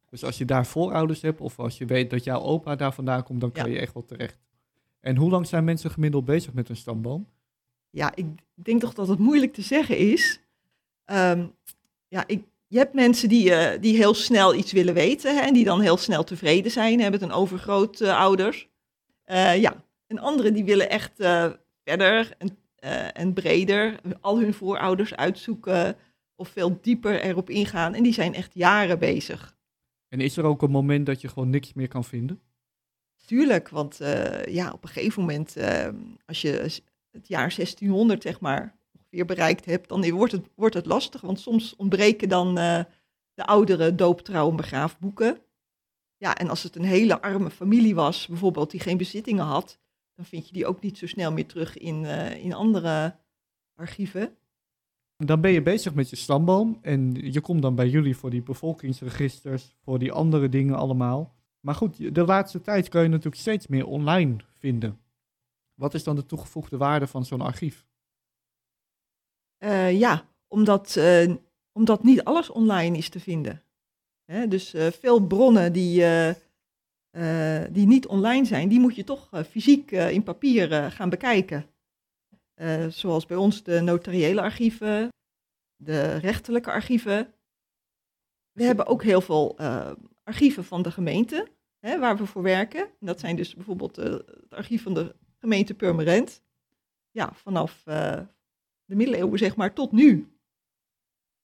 Dus 0.10 0.24
als 0.24 0.38
je 0.38 0.46
daar 0.46 0.66
voorouders 0.66 1.22
hebt, 1.22 1.42
of 1.42 1.60
als 1.60 1.78
je 1.78 1.86
weet 1.86 2.10
dat 2.10 2.24
jouw 2.24 2.40
opa 2.40 2.76
daar 2.76 2.94
vandaan 2.94 3.24
komt, 3.24 3.42
dan 3.42 3.52
kan 3.52 3.66
Ja. 3.66 3.72
je 3.74 3.80
echt 3.80 3.94
wel 3.94 4.06
terecht. 4.06 4.38
En 5.00 5.16
hoe 5.16 5.30
lang 5.30 5.48
zijn 5.48 5.64
mensen 5.64 5.92
gemiddeld 5.92 6.26
bezig 6.26 6.54
met 6.54 6.70
een 6.70 6.76
stamboom? 6.76 7.28
Ja, 7.90 8.12
ik 8.16 8.26
denk 8.54 8.82
toch 8.82 8.94
dat 8.94 9.08
het 9.08 9.20
moeilijk 9.20 9.54
te 9.54 9.62
zeggen 9.62 9.98
is. 9.98 10.40
Ehm, 11.06 11.46
ja, 12.08 12.24
ik, 12.28 12.44
je 12.68 12.78
hebt 12.78 12.94
mensen 12.94 13.30
die, 13.30 13.54
eh, 13.54 13.82
die 13.82 13.96
heel 13.98 14.14
snel 14.14 14.56
iets 14.56 14.72
willen 14.72 14.94
weten 14.94 15.36
hè, 15.36 15.42
en 15.42 15.54
die 15.54 15.64
dan 15.66 15.82
heel 15.82 15.98
snel 15.98 16.24
tevreden 16.24 16.72
zijn, 16.72 17.02
hebben 17.02 17.24
een 17.24 17.32
overgrootouders. 17.32 18.68
Eh 19.24 19.62
ja, 19.62 19.84
en 20.08 20.20
anderen 20.20 20.54
die 20.54 20.64
willen 20.66 20.90
echt 20.90 21.20
eh, 21.20 21.50
verder 21.84 22.34
en, 22.38 22.58
eh, 22.76 23.08
en 23.20 23.34
breder 23.34 24.00
al 24.22 24.40
hun 24.40 24.54
voorouders 24.54 25.16
uitzoeken 25.16 25.96
of 26.36 26.50
veel 26.50 26.78
dieper 26.82 27.22
erop 27.22 27.50
ingaan. 27.50 27.94
En 27.94 28.04
die 28.04 28.14
zijn 28.14 28.34
echt 28.34 28.54
jaren 28.54 29.00
bezig. 29.00 29.58
En 30.08 30.20
is 30.20 30.38
er 30.38 30.44
ook 30.44 30.62
een 30.62 30.72
moment 30.72 31.06
dat 31.06 31.22
je 31.22 31.28
gewoon 31.28 31.50
niks 31.50 31.74
meer 31.74 31.88
kan 31.88 32.04
vinden? 32.04 32.42
Tuurlijk, 33.26 33.70
want 33.70 34.02
eh, 34.02 34.46
ja, 34.46 34.72
op 34.72 34.84
een 34.84 34.90
gegeven 34.90 35.22
moment, 35.22 35.56
eh, 35.56 35.88
als 36.26 36.42
je 36.42 36.82
het 37.12 37.28
jaar 37.28 37.54
1600 37.56 38.22
zeg 38.22 38.40
maar 38.40 38.78
ongeveer 38.92 39.26
bereikt 39.26 39.66
hebt, 39.66 39.90
dan 39.90 40.12
wordt 40.12 40.32
het, 40.32 40.46
wordt 40.56 40.76
het 40.76 40.86
lastig. 40.86 41.22
Want 41.22 41.40
soms 41.40 41.76
ontbreken 41.76 42.30
dan 42.30 42.58
eh, 42.58 42.84
de 43.34 43.46
oudere 43.46 43.96
dooptrouw 43.96 44.50
en 44.50 44.56
begraafboeken. 44.56 45.42
Ja, 46.18 46.36
en 46.36 46.50
als 46.50 46.64
het 46.64 46.76
een 46.76 46.84
hele 46.84 47.22
arme 47.22 47.50
familie 47.50 47.96
was, 47.96 48.28
bijvoorbeeld, 48.28 48.72
die 48.72 48.80
geen 48.80 48.98
bezittingen 48.98 49.46
had, 49.46 49.80
dan 50.16 50.26
vind 50.26 50.48
je 50.48 50.54
die 50.54 50.66
ook 50.66 50.82
niet 50.82 50.98
zo 50.98 51.08
snel 51.08 51.32
meer 51.32 51.46
terug 51.46 51.78
in, 51.78 52.06
in 52.40 52.54
andere 52.54 53.16
archieven. 53.76 54.38
Dan 55.18 55.42
ben 55.42 55.52
je 55.52 55.62
bezig 55.62 55.94
met 55.94 56.10
je 56.10 56.16
stamboom 56.16 56.80
en 56.82 57.32
je 57.32 57.42
komt 57.42 57.62
dan 57.62 57.76
bij 57.76 57.90
jullie 57.90 58.18
voor 58.18 58.30
die 58.30 58.44
bevolkingsregisters, 58.44 59.76
voor 59.84 60.00
die 60.00 60.12
andere 60.12 60.50
dingen 60.50 60.76
allemaal. 60.76 61.36
Maar 61.60 61.76
goed, 61.76 62.16
de 62.16 62.26
laatste 62.26 62.62
tijd 62.62 62.90
kan 62.90 63.04
je 63.04 63.08
natuurlijk 63.08 63.36
steeds 63.36 63.68
meer 63.68 63.86
online 63.86 64.36
vinden. 64.48 65.00
Wat 65.74 65.94
is 65.94 66.04
dan 66.04 66.16
de 66.16 66.26
toegevoegde 66.26 66.78
waarde 66.78 67.08
van 67.08 67.26
zo'n 67.26 67.42
archief? 67.42 67.86
Eh, 69.58 70.00
ja, 70.00 70.30
omdat, 70.48 70.96
eh, 70.96 71.34
omdat 71.72 72.04
niet 72.04 72.24
alles 72.24 72.50
online 72.50 72.98
is 72.98 73.10
te 73.10 73.20
vinden. 73.20 73.64
Hè, 74.26 74.48
dus 74.48 74.74
eh, 74.74 74.92
veel 74.92 75.28
bronnen 75.28 75.74
die, 75.74 76.04
die 77.72 77.88
niet 77.88 78.08
online 78.08 78.46
zijn, 78.46 78.68
die 78.68 78.80
moet 78.80 78.96
je 78.96 79.04
toch 79.04 79.30
fysiek 79.50 79.92
in 79.92 80.24
papier 80.24 80.92
gaan 80.92 81.10
bekijken. 81.10 81.66
Eh, 82.56 82.88
zoals 82.88 83.26
bij 83.26 83.38
ons 83.38 83.64
de 83.64 83.82
notariële 83.82 84.42
archieven, 84.42 85.10
de 85.76 86.16
rechterlijke 86.18 86.72
archieven. 86.72 87.34
We 88.52 88.64
hebben 88.64 88.86
ook 88.86 89.04
heel 89.04 89.22
veel 89.22 89.58
eh, 89.58 89.92
archieven 90.24 90.64
van 90.64 90.82
de 90.82 90.92
gemeente 90.92 91.48
hè, 91.80 92.00
waar 92.00 92.18
we 92.18 92.26
voor 92.26 92.42
werken. 92.42 92.82
En 92.82 93.06
dat 93.06 93.20
zijn 93.20 93.36
dus 93.36 93.56
bijvoorbeeld 93.56 93.98
eh, 93.98 94.12
het 94.14 94.54
archief 94.54 94.84
van 94.84 94.94
de 94.94 95.16
gemeente 95.40 95.74
Purmerend. 95.74 96.44
Ja, 97.12 97.34
vanaf 97.34 97.84
de 97.84 98.96
middeleeuwen 98.96 99.40
zeg 99.40 99.56
maar 99.56 99.74
tot 99.74 99.92
nu. 99.92 100.38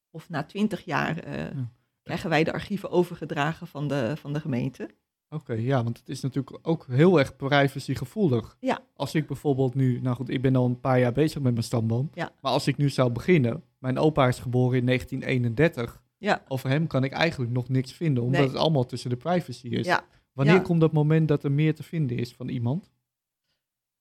Of 0.10 0.30
na 0.30 0.44
twintig 0.44 0.86
jaar 0.86 1.30
Ja. 1.30 1.72
krijgen 2.02 2.30
wij 2.30 2.44
de 2.44 2.54
archieven 2.54 2.90
overgedragen 2.90 3.68
van 3.68 3.88
de, 3.88 4.18
van 4.18 4.34
de 4.34 4.40
gemeente. 4.40 4.90
Oké, 5.34 5.54
ja, 5.54 5.84
want 5.84 5.98
het 5.98 6.10
is 6.10 6.22
natuurlijk 6.22 6.58
ook 6.68 6.86
heel 6.88 7.20
erg 7.20 7.36
privacygevoelig. 7.36 8.58
Ja. 8.60 8.80
Als 8.96 9.16
ik 9.16 9.28
bijvoorbeeld 9.28 9.76
nu, 9.76 10.00
nou 10.02 10.16
goed, 10.16 10.30
ik 10.30 10.42
ben 10.42 10.56
al 10.56 10.66
een 10.66 10.80
paar 10.80 11.00
jaar 11.00 11.12
bezig 11.12 11.42
met 11.42 11.52
mijn 11.52 11.64
stamboom. 11.66 12.10
Ja. 12.14 12.32
Maar 12.42 12.52
als 12.52 12.68
ik 12.68 12.78
nu 12.78 12.90
zou 12.90 13.12
beginnen, 13.12 13.64
mijn 13.80 13.98
opa 13.98 14.28
is 14.28 14.40
geboren 14.40 14.78
in 14.78 14.86
1931. 14.86 16.02
Ja. 16.18 16.44
Over 16.48 16.70
hem 16.70 16.88
kan 16.88 17.04
ik 17.04 17.12
eigenlijk 17.12 17.52
nog 17.52 17.70
niks 17.70 17.92
vinden, 17.94 18.24
omdat 18.24 18.40
Nee. 18.40 18.50
het 18.50 18.58
allemaal 18.58 18.86
tussen 18.86 19.10
de 19.10 19.16
privacy 19.18 19.68
is. 19.68 19.86
Ja. 19.86 20.02
Wanneer 20.34 20.56
Ja. 20.56 20.62
komt 20.62 20.82
dat 20.82 20.92
moment 20.92 21.28
dat 21.28 21.44
er 21.44 21.52
meer 21.52 21.76
te 21.76 21.84
vinden 21.84 22.18
is 22.18 22.34
van 22.34 22.48
iemand? 22.50 22.92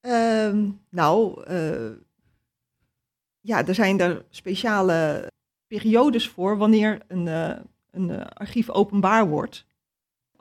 Ehm, 0.01 0.71
nou, 0.91 1.45
eh, 1.45 1.91
ja, 3.41 3.67
er 3.67 3.75
zijn 3.75 4.01
er 4.01 4.25
speciale 4.31 5.27
periodes 5.67 6.29
voor 6.29 6.57
wanneer 6.57 7.03
een, 7.09 7.29
eh, 7.29 7.57
een 7.91 8.11
eh, 8.11 8.27
archief 8.27 8.71
openbaar 8.71 9.29
wordt. 9.29 9.67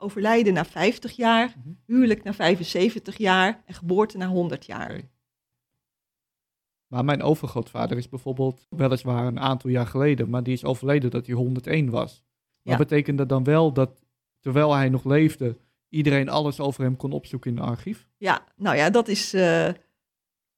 Overlijden 0.00 0.52
na 0.54 0.64
50 0.64 1.12
jaar, 1.12 1.54
Mhm. 1.58 1.68
huwelijk 1.86 2.22
na 2.22 2.32
75 2.34 3.16
jaar 3.18 3.62
en 3.66 3.74
geboorte 3.74 4.16
na 4.16 4.26
100 4.28 4.66
jaar. 4.66 5.00
Maar 6.86 7.04
mijn 7.04 7.22
overgrootvader 7.22 7.96
is 7.96 8.08
bijvoorbeeld 8.08 8.66
weliswaar 8.70 9.26
een 9.26 9.40
aantal 9.40 9.70
jaar 9.70 9.86
geleden, 9.86 10.30
maar 10.30 10.42
die 10.42 10.52
is 10.52 10.64
overleden 10.64 11.10
dat 11.10 11.26
hij 11.26 11.34
101 11.34 11.90
was. 11.90 12.24
Maar 12.62 12.72
Ja. 12.72 12.78
betekent 12.84 13.18
dat 13.18 13.28
dan 13.28 13.44
wel 13.44 13.72
dat 13.72 14.04
terwijl 14.40 14.74
hij 14.74 14.88
nog 14.88 15.04
leefde, 15.04 15.56
iedereen 15.88 16.28
alles 16.28 16.60
over 16.60 16.82
hem 16.82 16.96
kon 16.96 17.12
opzoeken 17.12 17.50
in 17.50 17.56
een 17.56 17.62
archief. 17.64 18.08
Ja, 18.16 18.44
nou 18.56 18.76
ja, 18.76 18.90
dat 18.90 19.08
is 19.08 19.34
eh, 19.34 19.68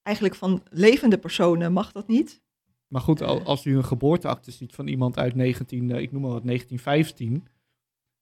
eigenlijk 0.02 0.36
van 0.36 0.62
levende 0.70 1.18
personen 1.18 1.72
mag 1.72 1.92
dat 1.92 2.08
niet. 2.08 2.42
Maar 2.86 3.00
goed, 3.00 3.22
al- 3.22 3.42
als 3.42 3.64
u 3.64 3.76
een 3.76 3.84
geboorteakte 3.84 4.50
ziet 4.50 4.74
van 4.74 4.86
iemand 4.86 5.16
uit 5.18 5.34
19, 5.34 5.90
eh, 5.90 6.00
ik 6.00 6.12
noem 6.12 6.22
maar 6.22 6.30
wat, 6.30 6.44
1915, 6.44 7.46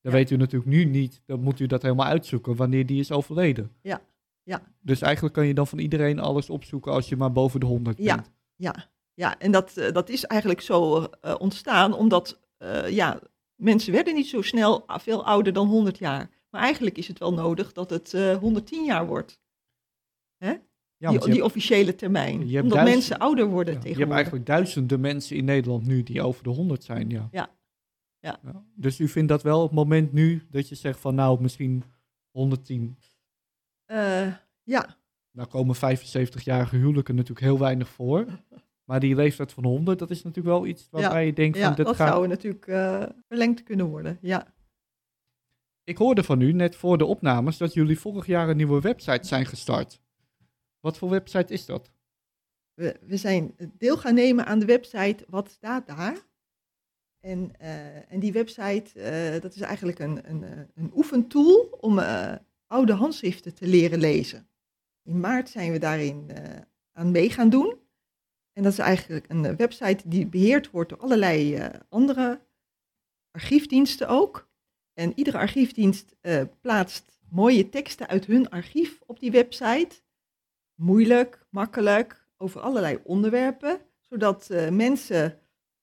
dan 0.02 0.12
Ja. 0.12 0.18
weet 0.18 0.30
u 0.30 0.36
natuurlijk 0.36 0.70
nu 0.70 0.84
niet, 0.84 1.22
dan 1.26 1.40
moet 1.40 1.60
u 1.60 1.66
dat 1.66 1.82
helemaal 1.82 2.06
uitzoeken 2.06 2.56
wanneer 2.56 2.86
die 2.86 3.00
is 3.00 3.12
overleden. 3.12 3.70
Ja, 3.82 4.00
ja. 4.42 4.62
Dus 4.80 5.00
eigenlijk 5.00 5.34
kan 5.34 5.46
je 5.46 5.54
dan 5.54 5.66
van 5.66 5.78
iedereen 5.78 6.18
alles 6.18 6.50
opzoeken 6.50 6.92
als 6.92 7.08
je 7.08 7.16
maar 7.16 7.32
boven 7.32 7.60
de 7.60 7.66
100 7.66 7.98
Ja. 7.98 8.14
bent. 8.14 8.30
Ja, 8.56 8.74
ja 9.14 9.38
en 9.38 9.50
dat, 9.52 9.76
eh, 9.76 9.92
dat 9.92 10.08
is 10.08 10.24
eigenlijk 10.24 10.60
zo 10.60 11.02
eh, 11.20 11.34
ontstaan 11.38 11.92
omdat 11.94 12.40
eh, 12.58 12.88
ja, 12.88 13.20
mensen 13.54 13.92
werden 13.92 14.14
niet 14.14 14.28
zo 14.28 14.42
snel 14.42 14.84
veel 14.86 15.24
ouder 15.26 15.52
dan 15.52 15.68
100 15.68 15.98
jaar. 15.98 16.30
Maar 16.50 16.60
eigenlijk 16.62 16.98
is 16.98 17.08
het 17.08 17.18
wel 17.18 17.32
nodig 17.34 17.72
dat 17.72 17.90
het 17.90 18.14
eh 18.14 18.36
110 18.36 18.84
jaar 18.84 19.06
wordt, 19.06 19.40
Ja, 20.96 21.18
die, 21.18 21.44
officiële 21.44 21.94
termijn. 21.94 22.40
omdat 22.40 22.52
duizend- 22.52 22.84
mensen 22.84 23.18
ouder 23.18 23.46
worden 23.46 23.64
ja, 23.64 23.70
je 23.70 23.72
hebt 23.72 23.82
tegenwoordig. 23.82 24.14
eigenlijk 24.14 24.46
duizenden 24.46 25.00
mensen 25.00 25.36
in 25.36 25.44
Nederland 25.44 25.86
nu 25.86 26.02
die 26.02 26.22
over 26.22 26.42
de 26.42 26.50
100 26.50 26.84
zijn. 26.84 27.10
Ja. 27.10 27.28
Ja. 27.32 27.50
Ja. 28.20 28.40
Dus 28.74 29.00
u 29.00 29.08
vindt 29.08 29.28
dat 29.28 29.42
wel 29.42 29.62
het 29.62 29.72
moment 29.72 30.12
nu 30.12 30.46
dat 30.50 30.68
je 30.68 30.74
zegt 30.74 31.00
van 31.00 31.14
nou 31.14 31.42
misschien 31.42 31.84
110. 32.30 32.98
Eh, 33.84 34.34
ja, 34.62 34.96
Nou 35.30 35.48
komen 35.48 35.76
75-jarige 35.76 36.76
huwelijken 36.76 37.14
natuurlijk 37.14 37.46
heel 37.46 37.58
weinig 37.58 37.88
voor. 37.88 38.26
Maar 38.84 39.00
die 39.00 39.14
leeftijd 39.14 39.52
van 39.52 39.64
100, 39.64 39.98
dat 39.98 40.10
is 40.10 40.22
natuurlijk 40.22 40.56
wel 40.56 40.66
iets 40.66 40.88
waarbij 40.90 41.26
je 41.26 41.32
denkt 41.32 41.58
ja 41.58 41.66
van 41.66 41.74
dit 41.74 41.86
dat 41.86 41.96
gaat... 41.96 42.08
zou 42.08 42.28
natuurlijk 42.28 42.66
eh, 42.66 43.02
verlengd 43.28 43.62
kunnen 43.62 43.86
worden. 43.86 44.18
Ja. 44.20 44.54
Ik 45.84 45.96
hoorde 45.96 46.22
van 46.22 46.40
u 46.40 46.52
net 46.52 46.76
voor 46.76 46.98
de 46.98 47.04
opnames 47.04 47.56
dat 47.56 47.72
jullie 47.74 47.98
vorig 47.98 48.26
jaar 48.26 48.48
een 48.48 48.56
nieuwe 48.56 48.80
website 48.80 49.26
zijn 49.26 49.46
gestart. 49.46 50.00
Wat 50.80 50.98
voor 50.98 51.10
website 51.10 51.52
is 51.52 51.66
dat? 51.66 51.90
We, 52.74 52.96
we 53.06 53.16
zijn 53.16 53.54
deel 53.78 53.96
gaan 53.96 54.14
nemen 54.14 54.46
aan 54.46 54.58
de 54.58 54.66
website 54.66 55.24
Wat 55.28 55.50
staat 55.50 55.86
daar? 55.86 56.28
En, 57.20 57.52
eh, 57.58 58.12
en 58.12 58.20
die 58.20 58.32
website, 58.32 59.00
eh, 59.00 59.40
dat 59.40 59.54
is 59.54 59.60
eigenlijk 59.60 59.98
een, 59.98 60.30
een, 60.30 60.44
eh, 60.44 60.58
een 60.74 60.90
oefentool 60.94 61.78
om 61.80 61.98
oude 62.66 62.92
handschriften 62.92 63.54
te 63.54 63.66
leren 63.66 63.98
lezen. 63.98 64.48
In 65.02 65.20
maart 65.20 65.48
zijn 65.48 65.72
we 65.72 65.78
daarin 65.78 66.30
aan 66.92 67.10
mee 67.10 67.30
gaan 67.30 67.48
doen. 67.50 67.78
En 68.52 68.62
dat 68.62 68.72
is 68.72 68.78
eigenlijk 68.78 69.24
een 69.28 69.56
website 69.56 70.08
die 70.08 70.26
beheerd 70.26 70.70
wordt 70.70 70.88
door 70.88 70.98
allerlei 70.98 71.68
andere 71.88 72.40
archiefdiensten 73.30 74.08
ook. 74.08 74.48
En 74.94 75.12
iedere 75.14 75.38
archiefdienst 75.38 76.16
plaatst 76.60 77.18
mooie 77.28 77.68
teksten 77.68 78.08
uit 78.08 78.26
hun 78.26 78.50
archief 78.50 79.00
op 79.06 79.20
die 79.20 79.30
website 79.30 80.02
moeilijk, 80.74 81.46
makkelijk, 81.50 82.26
over 82.36 82.60
allerlei 82.60 82.98
onderwerpen, 83.04 83.80
zodat 84.00 84.48
mensen 84.70 85.40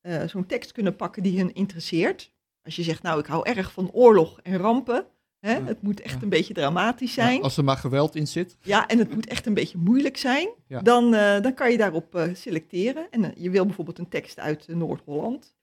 eh, 0.08 0.28
zo'n 0.28 0.46
tekst 0.46 0.72
kunnen 0.72 0.96
pakken 0.96 1.24
die 1.24 1.38
hun 1.38 1.54
interesseert. 1.54 2.32
Als 2.64 2.76
je 2.76 2.84
zegt, 2.84 3.02
nou, 3.04 3.20
ik 3.20 3.26
hou 3.26 3.50
erg 3.50 3.72
van 3.72 3.92
oorlog 3.92 4.40
en 4.44 4.58
rampen, 4.58 5.06
hè, 5.40 5.56
Ja, 5.56 5.64
het 5.64 5.82
moet 5.82 6.02
echt 6.02 6.16
ja. 6.16 6.22
een 6.22 6.30
beetje 6.30 6.54
dramatisch 6.54 7.14
zijn, 7.14 7.28
Ja, 7.32 7.34
ja, 7.38 7.42
als 7.42 7.58
er 7.58 7.64
maar 7.64 7.78
geweld 7.78 8.16
in 8.16 8.28
zit. 8.28 8.58
en 8.88 8.98
het 9.00 9.14
moet 9.14 9.28
echt 9.28 9.46
een 9.46 9.54
beetje 9.54 9.78
moeilijk 9.78 10.18
zijn, 10.18 10.50
Ja. 10.68 10.82
dan, 10.82 11.14
eh, 11.14 11.42
dan 11.42 11.54
kan 11.54 11.72
je 11.72 11.78
daarop 11.78 12.16
eh, 12.16 12.34
selecteren. 12.34 13.08
En 13.12 13.34
je 13.38 13.50
wil 13.50 13.66
bijvoorbeeld 13.66 14.00
een 14.00 14.10
tekst 14.10 14.40
uit 14.40 14.68
Noord-Holland, 14.68 15.56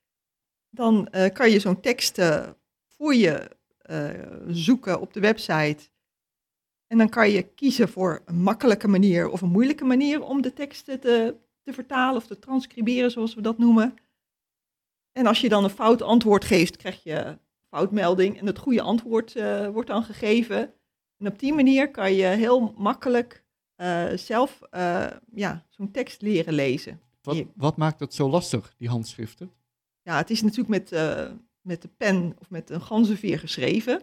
dan 0.70 1.08
kan 1.32 1.50
je 1.50 1.58
zo'n 1.60 1.80
tekst 1.80 2.22
voor 2.88 3.14
je 3.14 3.50
zoeken 4.46 5.00
op 5.00 5.12
de 5.12 5.20
website. 5.20 5.88
En 6.86 6.98
dan 6.98 7.08
kan 7.08 7.30
je 7.30 7.42
kiezen 7.42 7.88
voor 7.88 8.22
een 8.24 8.42
makkelijke 8.42 8.88
manier 8.88 9.28
of 9.28 9.40
een 9.40 9.48
moeilijke 9.48 9.84
manier 9.84 10.22
om 10.22 10.42
de 10.42 10.52
teksten 10.52 11.00
te, 11.00 11.34
te 11.62 11.72
vertalen 11.72 12.16
of 12.16 12.26
te 12.26 12.38
transcriberen, 12.38 13.10
zoals 13.10 13.34
we 13.34 13.40
dat 13.40 13.58
noemen. 13.58 13.94
En 15.14 15.26
als 15.26 15.40
je 15.40 15.48
dan 15.48 15.64
een 15.64 15.70
fout 15.70 16.02
antwoord 16.02 16.44
geeft, 16.44 16.76
krijg 16.76 17.02
je 17.02 17.38
foutmelding 17.68 18.38
en 18.38 18.46
het 18.46 18.58
goede 18.58 18.82
antwoord 18.82 19.36
eh, 19.36 19.68
wordt 19.68 19.88
dan 19.88 20.04
gegeven. 20.04 20.72
En 21.18 21.26
op 21.26 21.38
die 21.38 21.52
manier 21.52 21.90
kan 21.90 22.12
je 22.12 22.26
heel 22.26 22.74
makkelijk 22.76 23.44
eh, 23.74 24.06
zelf 24.14 24.60
eh, 24.70 25.06
ja, 25.34 25.66
zo'n 25.68 25.90
tekst 25.90 26.22
leren 26.22 26.54
lezen. 26.54 27.00
Wat, 27.22 27.44
wat 27.54 27.76
maakt 27.76 27.98
dat 27.98 28.14
zo 28.14 28.28
lastig, 28.28 28.74
die 28.78 28.88
handschriften? 28.88 29.50
Ja, 30.02 30.16
het 30.16 30.30
is 30.30 30.42
natuurlijk 30.42 30.68
met, 30.68 30.90
met 31.60 31.82
de 31.82 31.88
pen 31.88 32.36
of 32.40 32.50
met 32.50 32.70
een 32.70 32.82
ganzenveer 32.82 33.38
geschreven. 33.38 34.02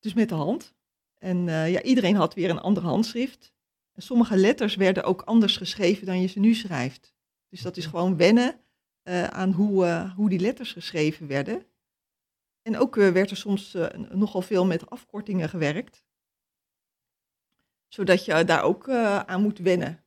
Dus 0.00 0.14
met 0.14 0.28
de 0.28 0.34
hand. 0.34 0.74
En 1.18 1.44
ja, 1.46 1.82
iedereen 1.82 2.16
had 2.16 2.34
weer 2.34 2.50
een 2.50 2.60
ander 2.60 2.82
handschrift. 2.82 3.52
En 3.92 4.02
sommige 4.02 4.36
letters 4.36 4.74
werden 4.74 5.04
ook 5.04 5.22
anders 5.22 5.56
geschreven 5.56 6.06
dan 6.06 6.20
je 6.20 6.26
ze 6.26 6.38
nu 6.38 6.54
schrijft. 6.54 7.14
Dus 7.48 7.62
dat 7.62 7.76
is 7.76 7.86
gewoon 7.86 8.16
wennen 8.16 8.60
eh, 9.02 9.24
aan 9.24 9.52
hoe, 9.52 9.86
eh, 9.86 10.14
hoe 10.14 10.28
die 10.28 10.40
letters 10.40 10.72
geschreven 10.72 11.26
werden. 11.26 11.66
En 12.62 12.78
ook 12.78 12.96
eh, 12.96 13.08
werd 13.08 13.30
er 13.30 13.36
soms 13.36 13.76
nogal 14.10 14.42
veel 14.42 14.66
met 14.66 14.90
afkortingen 14.90 15.48
gewerkt. 15.48 16.04
Zodat 17.88 18.24
je 18.24 18.44
daar 18.44 18.62
ook 18.62 18.88
aan 19.26 19.42
moet 19.42 19.58
wennen. 19.58 20.04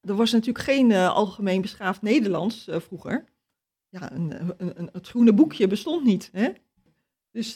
Er 0.00 0.14
was 0.14 0.32
natuurlijk 0.32 0.64
geen 0.64 0.92
algemeen 0.92 1.60
beschaafd 1.60 2.02
Nederlands 2.02 2.68
vroeger 2.70 3.24
ja, 3.88 4.12
een, 4.12 4.40
een, 4.40 4.78
een, 4.78 4.88
het 4.92 5.08
groene 5.08 5.32
boekje 5.32 5.66
bestond 5.66 6.04
niet. 6.04 6.28
Hè? 6.32 6.52
Dus 7.30 7.54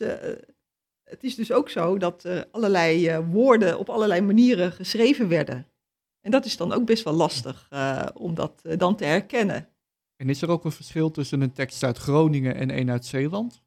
het 1.05 1.24
is 1.24 1.35
dus 1.35 1.52
ook 1.52 1.68
zo 1.68 1.98
dat 1.98 2.24
er 2.24 2.48
allerlei 2.50 3.18
woorden 3.18 3.79
op 3.79 3.88
allerlei 3.88 4.20
manieren 4.20 4.72
geschreven 4.72 5.29
werden. 5.29 5.66
En 6.20 6.31
dat 6.31 6.44
is 6.44 6.57
dan 6.57 6.72
ook 6.72 6.85
best 6.85 7.05
wel 7.05 7.14
lastig 7.14 7.68
om 8.14 8.35
dat 8.35 8.62
dan 8.76 8.96
te 8.96 9.05
herkennen. 9.05 9.76
En 10.16 10.29
is 10.29 10.42
er 10.42 10.50
ook 10.50 10.64
een 10.64 10.72
verschil 10.72 11.11
tussen 11.11 11.40
een 11.40 11.52
tekst 11.52 11.83
uit 11.83 11.98
Groningen 11.98 12.55
en 12.55 12.79
een 12.79 12.90
uit 12.90 13.07
Zeeland? 13.07 13.62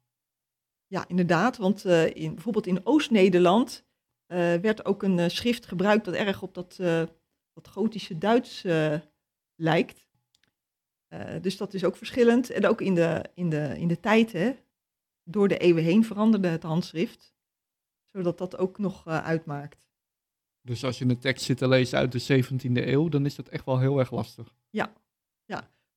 Ja, 0.86 1.08
inderdaad, 1.08 1.56
want 1.56 1.84
eh, 1.84 2.14
in, 2.14 2.34
bijvoorbeeld 2.34 2.66
in 2.66 2.86
Oost-Nederland 2.86 3.84
eh, 4.26 4.54
werd 4.54 4.84
ook 4.84 5.02
een 5.02 5.18
eh, 5.18 5.28
schrift 5.28 5.66
gebruikt 5.66 6.04
dat 6.04 6.14
erg 6.14 6.42
op 6.42 6.54
dat, 6.54 6.76
dat 7.52 7.68
gotische 7.68 8.18
Duits 8.18 8.62
lijkt. 9.54 10.08
Dus 11.40 11.56
dat 11.56 11.74
is 11.74 11.84
ook 11.84 11.96
verschillend. 11.96 12.50
En 12.50 12.66
ook 12.66 12.80
in 12.80 12.94
de, 12.94 13.24
in 13.34 13.50
de, 13.50 13.74
in 13.78 13.88
de 13.88 14.00
tijd, 14.00 14.32
hè, 14.32 14.52
door 15.24 15.48
de 15.48 15.58
eeuwen 15.58 15.82
heen 15.82 16.04
veranderde 16.04 16.48
het 16.48 16.62
handschrift, 16.62 17.34
zodat 18.12 18.38
dat 18.38 18.56
ook 18.56 18.78
nog 18.78 19.06
uitmaakt. 19.06 19.78
Dus 20.62 20.84
als 20.84 20.98
je 20.98 21.04
een 21.04 21.18
tekst 21.18 21.44
zit 21.44 21.58
te 21.58 21.68
lezen 21.68 21.98
uit 21.98 22.12
de 22.12 22.44
17e 22.44 22.72
eeuw, 22.72 23.08
dan 23.08 23.26
is 23.26 23.34
dat 23.34 23.48
echt 23.48 23.64
wel 23.64 23.78
heel 23.78 23.98
erg 23.98 24.10
lastig. 24.10 24.54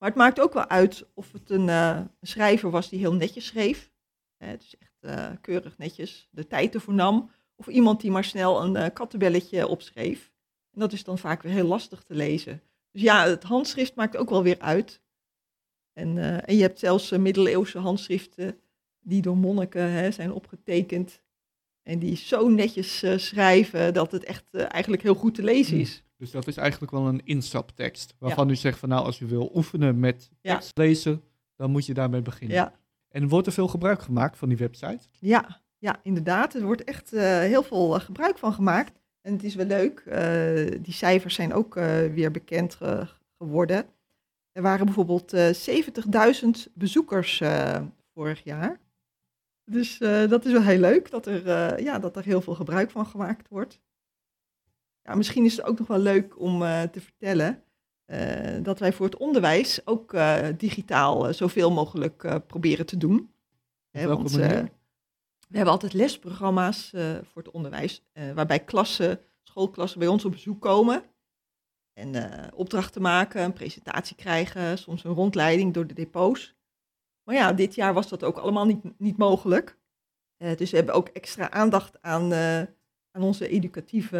Maar 0.03 0.11
het 0.11 0.21
maakt 0.21 0.39
ook 0.39 0.53
wel 0.53 0.67
uit 0.67 1.05
of 1.13 1.31
het 1.31 1.49
een, 1.49 1.69
eh, 1.69 1.97
een 2.19 2.27
schrijver 2.27 2.69
was 2.69 2.89
die 2.89 2.99
heel 2.99 3.13
netjes 3.13 3.45
schreef. 3.45 3.91
Hè, 4.37 4.57
dus 4.57 4.77
echt 4.77 4.97
eh, 4.99 5.31
keurig 5.41 5.77
netjes 5.77 6.27
de 6.31 6.47
tijd 6.47 6.73
ervoor 6.73 6.93
nam. 6.93 7.31
Of 7.55 7.67
iemand 7.67 8.01
die 8.01 8.11
maar 8.11 8.23
snel 8.23 8.63
een 8.63 8.75
eh, 8.75 8.93
kattenbelletje 8.93 9.67
opschreef. 9.67 10.31
En 10.73 10.79
dat 10.79 10.93
is 10.93 11.03
dan 11.03 11.17
vaak 11.17 11.41
weer 11.41 11.51
heel 11.51 11.67
lastig 11.67 12.03
te 12.03 12.13
lezen. 12.13 12.61
Dus 12.91 13.01
ja, 13.01 13.27
het 13.27 13.43
handschrift 13.43 13.95
maakt 13.95 14.17
ook 14.17 14.29
wel 14.29 14.43
weer 14.43 14.59
uit. 14.59 15.01
En, 15.93 16.17
en 16.45 16.55
je 16.55 16.61
hebt 16.61 16.79
zelfs 16.79 17.11
middeleeuwse 17.11 17.79
handschriften 17.79 18.59
die 18.99 19.21
door 19.21 19.37
monniken 19.37 19.91
hè, 19.91 20.11
zijn 20.11 20.31
opgetekend. 20.31 21.21
En 21.83 21.99
die 21.99 22.15
zo 22.15 22.47
netjes 22.49 23.03
schrijven 23.15 23.93
dat 23.93 24.11
het 24.11 24.23
echt 24.23 24.53
eigenlijk 24.53 25.03
heel 25.03 25.15
goed 25.15 25.35
te 25.35 25.43
lezen 25.43 25.77
is. 25.79 26.03
Dus 26.23 26.31
dat 26.31 26.47
is 26.47 26.57
eigenlijk 26.57 26.91
wel 26.91 27.07
een 27.07 27.21
instaptekst. 27.25 28.15
Waarvan 28.17 28.49
u 28.49 28.55
zegt 28.55 28.79
van 28.79 28.89
nou, 28.89 29.05
als 29.05 29.19
u 29.19 29.25
wil 29.25 29.51
oefenen 29.55 29.99
met 29.99 30.29
tekst 30.41 30.77
lezen, 30.77 31.23
dan 31.55 31.71
moet 31.71 31.86
je 31.86 31.93
daarmee 31.93 32.21
beginnen. 32.21 32.55
Ja. 32.57 32.73
En 33.09 33.27
wordt 33.27 33.47
er 33.47 33.53
veel 33.53 33.67
gebruik 33.67 34.01
gemaakt 34.01 34.38
van 34.38 34.49
die 34.49 34.57
website? 34.57 34.99
Ja, 35.19 35.62
ja, 35.77 35.99
inderdaad. 36.03 36.53
Er 36.53 36.63
wordt 36.63 36.83
echt 36.83 37.13
eh, 37.13 37.39
heel 37.39 37.63
veel 37.63 37.95
eh, 37.95 38.01
gebruik 38.01 38.38
van 38.38 38.53
gemaakt. 38.53 38.99
En 39.21 39.33
het 39.33 39.43
is 39.43 39.55
wel 39.55 39.65
leuk. 39.65 39.99
eh, 39.99 40.79
die 40.81 40.93
cijfers 40.93 41.36
zijn 41.36 41.53
ook 41.53 41.73
weer 42.13 42.31
bekend 42.31 42.75
ge- 42.75 43.07
geworden. 43.38 43.86
Er 44.51 44.62
waren 44.62 44.86
bijvoorbeeld 44.86 45.33
eh 45.33 45.49
70.000 45.53 46.49
bezoekers 46.73 47.41
vorig 48.13 48.43
jaar. 48.43 48.79
Dus 49.71 49.97
dat 50.29 50.45
is 50.45 50.51
wel 50.51 50.62
heel 50.62 50.79
leuk 50.79 51.12
dat 51.12 51.25
er, 51.25 51.81
ja, 51.83 51.99
dat 51.99 52.15
er 52.15 52.23
heel 52.23 52.41
veel 52.41 52.55
gebruik 52.55 52.91
van 52.91 53.05
gemaakt 53.05 53.47
wordt. 53.49 53.79
Ja, 55.03 55.15
misschien 55.15 55.45
is 55.45 55.57
het 55.57 55.65
ook 55.65 55.79
nog 55.79 55.87
wel 55.87 55.99
leuk 55.99 56.39
om 56.39 56.63
eh, 56.63 56.81
te 56.81 57.01
vertellen 57.01 57.63
eh, 58.05 58.63
dat 58.63 58.79
wij 58.79 58.93
voor 58.93 59.05
het 59.05 59.17
onderwijs 59.17 59.87
ook 59.87 60.13
eh, 60.13 60.47
digitaal 60.57 61.33
zoveel 61.33 61.71
mogelijk 61.71 62.45
proberen 62.47 62.85
te 62.85 62.97
doen. 62.97 63.33
Hè, 63.89 64.07
want, 64.07 64.31
we 64.31 65.59
hebben 65.59 65.73
altijd 65.73 65.93
lesprogramma's 65.93 66.89
voor 67.21 67.41
het 67.41 67.51
onderwijs, 67.51 68.03
waarbij 68.33 68.59
klassen, 68.59 69.19
schoolklassen 69.43 69.99
bij 69.99 70.07
ons 70.07 70.25
op 70.25 70.31
bezoek 70.31 70.61
komen. 70.61 71.03
En 71.93 72.15
opdrachten 72.53 73.01
maken, 73.01 73.43
een 73.43 73.53
presentatie 73.53 74.15
krijgen, 74.15 74.77
soms 74.77 75.03
een 75.03 75.13
rondleiding 75.13 75.73
door 75.73 75.87
de 75.87 75.93
depots. 75.93 76.55
Maar 77.23 77.35
ja, 77.35 77.53
dit 77.53 77.75
jaar 77.75 77.93
was 77.93 78.09
dat 78.09 78.23
ook 78.23 78.37
allemaal 78.37 78.65
niet, 78.65 78.99
niet 78.99 79.17
mogelijk. 79.17 79.77
Dus 80.37 80.69
we 80.71 80.77
hebben 80.77 80.95
ook 80.95 81.07
extra 81.07 81.51
aandacht 81.51 82.01
aan, 82.01 82.31
aan 83.15 83.23
onze 83.23 83.47
educatieve 83.47 84.17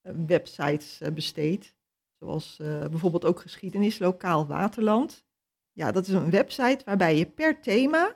eh, 0.00 0.12
websites 0.26 1.00
eh, 1.00 1.12
besteed. 1.12 1.74
Zoals 2.18 2.58
eh, 2.60 2.86
bijvoorbeeld 2.86 3.24
ook 3.24 3.40
geschiedenis 3.40 3.98
lokaal 3.98 4.46
Waterland. 4.46 5.24
Ja, 5.72 5.92
dat 5.92 6.06
is 6.06 6.12
een 6.12 6.30
website 6.30 6.84
waarbij 6.84 7.16
je 7.16 7.26
per 7.26 7.60
thema 7.60 8.14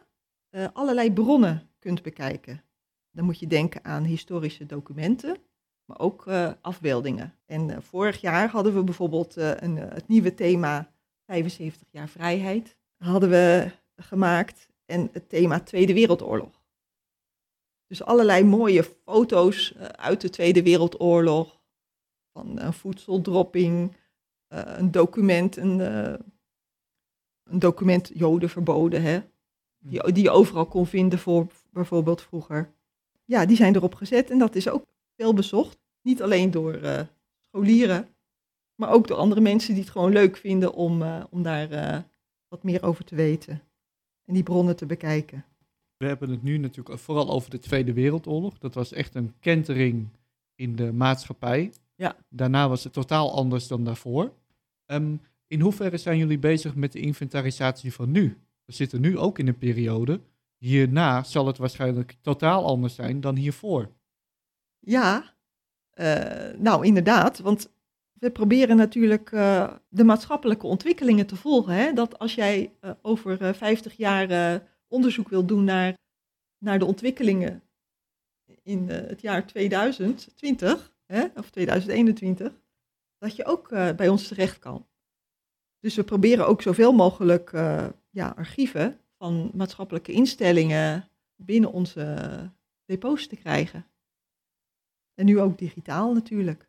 allerlei 0.72 1.12
bronnen 1.12 1.70
kunt 1.78 2.02
bekijken. 2.02 2.62
Dan 3.10 3.24
moet 3.24 3.38
je 3.38 3.46
denken 3.46 3.84
aan 3.84 4.04
historische 4.04 4.66
documenten, 4.66 5.36
maar 5.84 5.98
ook 5.98 6.28
afbeeldingen. 6.60 7.34
En 7.46 7.82
vorig 7.82 8.20
jaar 8.20 8.48
hadden 8.48 8.74
we 8.74 8.84
bijvoorbeeld 8.84 9.36
een, 9.36 9.76
het 9.76 10.08
nieuwe 10.08 10.34
thema 10.34 10.92
75 11.26 11.88
jaar 11.90 12.08
vrijheid 12.08 12.76
hadden 12.96 13.30
we 13.30 13.70
gemaakt 13.96 14.68
en 14.86 15.08
het 15.12 15.28
thema 15.28 15.60
Tweede 15.60 15.94
Wereldoorlog. 15.94 16.59
Dus 17.90 18.02
allerlei 18.02 18.44
mooie 18.44 18.84
foto's 19.04 19.72
eh, 19.72 19.86
uit 19.86 20.20
de 20.20 20.30
Tweede 20.30 20.62
Wereldoorlog, 20.62 21.60
van 22.32 22.58
een 22.60 22.72
voedseldropping, 22.72 23.96
eh, 24.46 24.62
een 24.76 24.90
document, 24.90 25.56
een, 25.56 25.80
eh, 25.80 26.14
een 27.44 27.58
document 27.58 28.10
Joden 28.14 28.48
verboden, 28.48 29.02
hè? 29.02 29.20
Die, 29.78 30.12
die 30.12 30.22
je 30.22 30.30
overal 30.30 30.66
kon 30.66 30.86
vinden 30.86 31.18
voor 31.18 31.46
bijvoorbeeld 31.70 32.22
vroeger. 32.22 32.72
Ja, 33.24 33.46
die 33.46 33.56
zijn 33.56 33.74
erop 33.74 33.94
gezet 33.94 34.30
en 34.30 34.38
dat 34.38 34.54
is 34.54 34.68
ook 34.68 34.84
veel 35.16 35.34
bezocht. 35.34 35.78
Niet 36.02 36.22
alleen 36.22 36.50
door 36.50 36.74
eh, 36.74 37.00
scholieren, 37.48 38.08
maar 38.74 38.90
ook 38.90 39.08
door 39.08 39.16
andere 39.16 39.40
mensen 39.40 39.74
die 39.74 39.82
het 39.82 39.92
gewoon 39.92 40.12
leuk 40.12 40.36
vinden 40.36 40.72
om, 40.72 41.02
eh, 41.02 41.24
om 41.30 41.42
daar 41.42 41.70
eh, 41.70 41.98
wat 42.48 42.62
meer 42.62 42.82
over 42.82 43.04
te 43.04 43.14
weten. 43.14 43.62
En 44.24 44.34
die 44.34 44.42
bronnen 44.42 44.76
te 44.76 44.86
bekijken. 44.86 45.44
We 46.00 46.06
hebben 46.06 46.30
het 46.30 46.42
nu 46.42 46.58
natuurlijk 46.58 46.98
vooral 46.98 47.30
over 47.30 47.50
de 47.50 47.58
Tweede 47.58 47.92
Wereldoorlog. 47.92 48.58
Dat 48.58 48.74
was 48.74 48.92
echt 48.92 49.14
een 49.14 49.34
kentering 49.40 50.08
in 50.54 50.76
de 50.76 50.92
maatschappij. 50.92 51.72
Ja. 51.94 52.16
Daarna 52.28 52.68
was 52.68 52.84
het 52.84 52.92
totaal 52.92 53.34
anders 53.34 53.68
dan 53.68 53.84
daarvoor. 53.84 54.32
Ehm, 54.86 55.16
in 55.46 55.60
hoeverre 55.60 55.96
zijn 55.96 56.18
jullie 56.18 56.38
bezig 56.38 56.74
met 56.74 56.92
de 56.92 57.00
inventarisatie 57.00 57.92
van 57.92 58.10
nu? 58.10 58.38
We 58.64 58.72
zitten 58.72 59.00
nu 59.00 59.18
ook 59.18 59.38
in 59.38 59.48
een 59.48 59.58
periode. 59.58 60.20
Hierna 60.56 61.22
zal 61.22 61.46
het 61.46 61.58
waarschijnlijk 61.58 62.16
totaal 62.20 62.64
anders 62.64 62.94
zijn 62.94 63.20
dan 63.20 63.36
hiervoor. 63.36 63.90
Ja, 64.78 65.34
eh, 65.90 66.58
nou 66.58 66.86
inderdaad, 66.86 67.38
want 67.38 67.70
we 68.20 68.30
proberen 68.30 68.76
natuurlijk 68.76 69.32
eh, 69.32 69.72
de 69.88 70.04
maatschappelijke 70.04 70.66
ontwikkelingen 70.66 71.26
te 71.26 71.36
volgen. 71.36 71.74
Hè? 71.74 71.92
Dat 71.92 72.18
als 72.18 72.34
jij 72.34 72.72
eh, 72.80 72.90
over 73.02 73.42
eh, 73.42 73.52
50 73.52 73.96
jaar 73.96 74.60
onderzoek 74.90 75.28
wil 75.28 75.46
doen 75.46 75.64
naar, 75.64 75.98
naar 76.58 76.78
de 76.78 76.84
ontwikkelingen 76.84 77.62
in 78.62 78.90
eh, 78.90 79.08
het 79.08 79.20
jaar 79.20 79.46
2020 79.46 80.94
hè, 81.06 81.26
of 81.34 81.50
2021, 81.50 82.60
dat 83.18 83.36
je 83.36 83.44
ook 83.44 83.70
eh, 83.70 83.94
bij 83.94 84.08
ons 84.08 84.28
terecht 84.28 84.58
kan. 84.58 84.88
Dus 85.78 85.94
we 85.94 86.04
proberen 86.04 86.46
ook 86.46 86.62
zoveel 86.62 86.92
mogelijk 86.92 87.52
eh, 87.52 87.88
ja, 88.10 88.28
archieven 88.36 89.00
van 89.16 89.50
maatschappelijke 89.54 90.12
instellingen 90.12 91.08
binnen 91.36 91.72
onze 91.72 92.16
depots 92.84 93.26
te 93.26 93.36
krijgen. 93.36 93.86
En 95.14 95.26
nu 95.26 95.40
ook 95.40 95.58
digitaal 95.58 96.12
natuurlijk. 96.12 96.68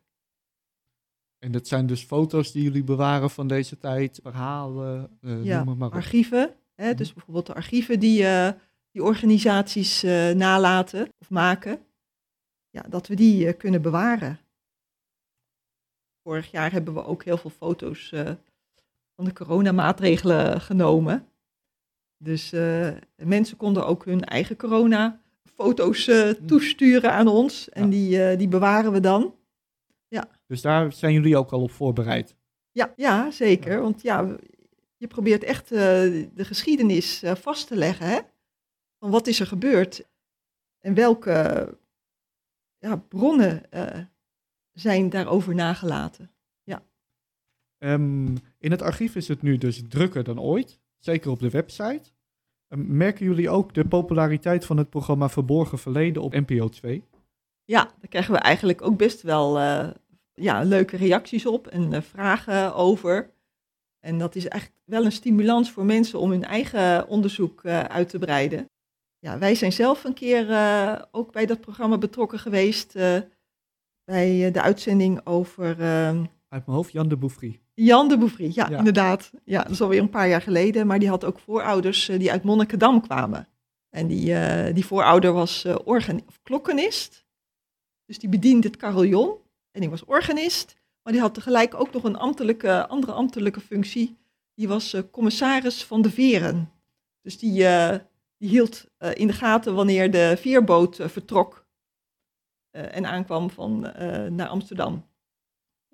En 1.38 1.52
dat 1.52 1.68
zijn 1.68 1.86
dus 1.86 2.02
foto's 2.02 2.52
die 2.52 2.62
jullie 2.62 2.84
bewaren 2.84 3.30
van 3.30 3.48
deze 3.48 3.78
tijd, 3.78 4.20
verhalen, 4.22 5.18
Ja, 5.20 5.64
noem 5.64 5.78
maar 5.78 5.88
op. 5.88 5.94
Archieven, 5.94 6.56
hè, 6.82 6.94
dus 6.94 7.12
bijvoorbeeld 7.12 7.46
de 7.46 7.54
archieven 7.54 8.00
die, 8.00 8.26
eh, 8.26 8.52
die 8.90 9.02
organisaties 9.02 10.02
eh, 10.02 10.30
nalaten 10.30 11.08
of 11.18 11.30
maken, 11.30 11.80
ja, 12.70 12.82
dat 12.88 13.06
we 13.06 13.14
die 13.14 13.46
eh, 13.46 13.56
kunnen 13.58 13.82
bewaren. 13.82 14.38
Vorig 16.22 16.50
jaar 16.50 16.72
hebben 16.72 16.94
we 16.94 17.04
ook 17.04 17.24
heel 17.24 17.36
veel 17.36 17.50
foto's 17.50 18.08
van 19.14 19.24
de 19.24 19.32
coronamaatregelen 19.32 20.60
genomen. 20.60 21.26
Dus 22.16 22.50
mensen 23.16 23.56
konden 23.56 23.86
ook 23.86 24.04
hun 24.04 24.24
eigen 24.24 24.56
corona-foto's 24.56 26.08
eh, 26.08 26.28
toesturen 26.28 27.12
aan 27.12 27.26
ons 27.28 27.68
en 27.68 27.82
Ja. 27.84 27.90
die, 27.90 28.36
die 28.36 28.48
bewaren 28.48 28.92
we 28.92 29.00
dan. 29.00 29.34
Dus 30.46 30.60
daar 30.60 30.92
zijn 30.92 31.12
jullie 31.12 31.36
ook 31.36 31.50
al 31.50 31.62
op 31.62 31.70
voorbereid. 31.70 32.34
Ja, 32.72 32.92
ja 32.96 33.30
zeker. 33.30 33.80
Want 33.80 34.02
ja, 34.02 34.36
je 35.02 35.08
probeert 35.08 35.44
echt 35.44 35.72
eh, 35.72 35.78
de 36.34 36.44
geschiedenis 36.44 37.22
eh, 37.22 37.34
vast 37.34 37.66
te 37.66 37.76
leggen. 37.76 38.06
Hè? 38.06 38.18
Van 38.98 39.10
wat 39.10 39.26
is 39.26 39.40
er 39.40 39.46
gebeurd 39.46 40.08
en 40.78 40.94
welke 40.94 41.68
ja, 42.78 42.96
bronnen 42.96 43.70
eh, 43.70 44.04
zijn 44.72 45.10
daarover 45.10 45.54
nagelaten. 45.54 46.30
Ehm, 47.78 48.26
in 48.58 48.70
het 48.70 48.82
archief 48.82 49.14
is 49.14 49.28
het 49.28 49.42
nu 49.42 49.58
dus 49.58 49.82
drukker 49.88 50.24
dan 50.24 50.40
ooit, 50.40 50.80
zeker 50.98 51.30
op 51.30 51.40
de 51.40 51.50
website. 51.50 52.10
Ehm, 52.68 52.96
merken 52.96 53.26
jullie 53.26 53.50
ook 53.50 53.74
de 53.74 53.84
populariteit 53.84 54.64
van 54.64 54.76
het 54.76 54.90
programma 54.90 55.28
Verborgen 55.28 55.78
Verleden 55.78 56.22
op 56.22 56.32
NPO 56.32 56.68
2? 56.68 57.04
Ja, 57.64 57.84
daar 57.84 58.08
krijgen 58.08 58.32
we 58.32 58.38
eigenlijk 58.38 58.82
ook 58.82 58.96
best 58.96 59.22
wel 59.22 59.58
ja, 60.34 60.62
leuke 60.62 60.96
reacties 60.96 61.46
op 61.46 61.66
en 61.66 62.02
vragen 62.02 62.74
over. 62.74 63.30
En 64.04 64.18
dat 64.18 64.34
is 64.34 64.48
echt 64.48 64.72
wel 64.84 65.04
een 65.04 65.12
stimulans 65.12 65.70
voor 65.70 65.84
mensen 65.84 66.18
om 66.18 66.30
hun 66.30 66.44
eigen 66.44 67.08
onderzoek 67.08 67.64
eh, 67.64 67.80
uit 67.80 68.08
te 68.08 68.18
breiden. 68.18 68.70
Ja, 69.18 69.38
wij 69.38 69.54
zijn 69.54 69.72
zelf 69.72 70.04
een 70.04 70.14
keer 70.14 70.50
eh, 70.50 71.02
ook 71.10 71.32
bij 71.32 71.46
dat 71.46 71.60
programma 71.60 71.98
betrokken 71.98 72.38
geweest. 72.38 72.96
eh, 72.96 73.18
bij 74.04 74.50
de 74.50 74.60
uitzending 74.62 75.26
over 75.26 75.80
ehm, 75.80 76.24
Uit 76.48 76.66
mijn 76.66 76.76
hoofd, 76.76 76.92
Jan 76.92 77.08
de 77.08 77.16
Bouffry. 77.16 77.60
Jan 77.74 78.08
de 78.08 78.18
Bouffry. 78.18 78.50
Ja, 78.54 78.68
Ja. 78.68 78.78
inderdaad. 78.78 79.30
Ja, 79.44 79.62
dat 79.62 79.70
is 79.72 79.80
alweer 79.80 80.00
een 80.00 80.10
paar 80.10 80.28
jaar 80.28 80.42
geleden. 80.42 80.86
Maar 80.86 80.98
die 80.98 81.08
had 81.08 81.24
ook 81.24 81.38
voorouders 81.38 82.06
die 82.06 82.30
uit 82.30 82.42
Monnikendam 82.42 83.00
kwamen. 83.00 83.48
En 83.90 84.06
die, 84.06 84.34
die 84.72 84.86
voorouder 84.86 85.32
was 85.32 85.64
organ 85.84 86.22
of 86.28 86.38
klokkenist. 86.42 87.26
Dus 88.04 88.18
die 88.18 88.28
bediende 88.28 88.66
het 88.66 88.76
carillon. 88.76 89.36
En 89.70 89.80
die 89.80 89.90
was 89.90 90.04
organist. 90.04 90.76
Maar 91.02 91.12
die 91.12 91.22
had 91.22 91.34
tegelijk 91.34 91.74
ook 91.74 91.92
nog 91.92 92.04
een 92.04 92.16
ambtelijke, 92.16 92.86
andere 92.86 93.12
ambtelijke 93.12 93.60
functie. 93.60 94.18
Die 94.54 94.68
was 94.68 94.92
eh, 94.92 95.02
commissaris 95.10 95.84
van 95.84 96.02
de 96.02 96.10
veren. 96.10 96.72
Dus 97.22 97.38
die, 97.38 97.66
eh, 97.66 97.98
die 98.36 98.48
hield 98.48 98.86
eh, 98.96 99.10
in 99.14 99.26
de 99.26 99.32
gaten 99.32 99.74
wanneer 99.74 100.10
de 100.10 100.34
veerboot 100.38 100.96
vertrok. 101.00 101.60
en 102.72 103.06
aankwam 103.06 103.50
van, 103.50 103.80
naar 104.30 104.46
Amsterdam. 104.46 105.06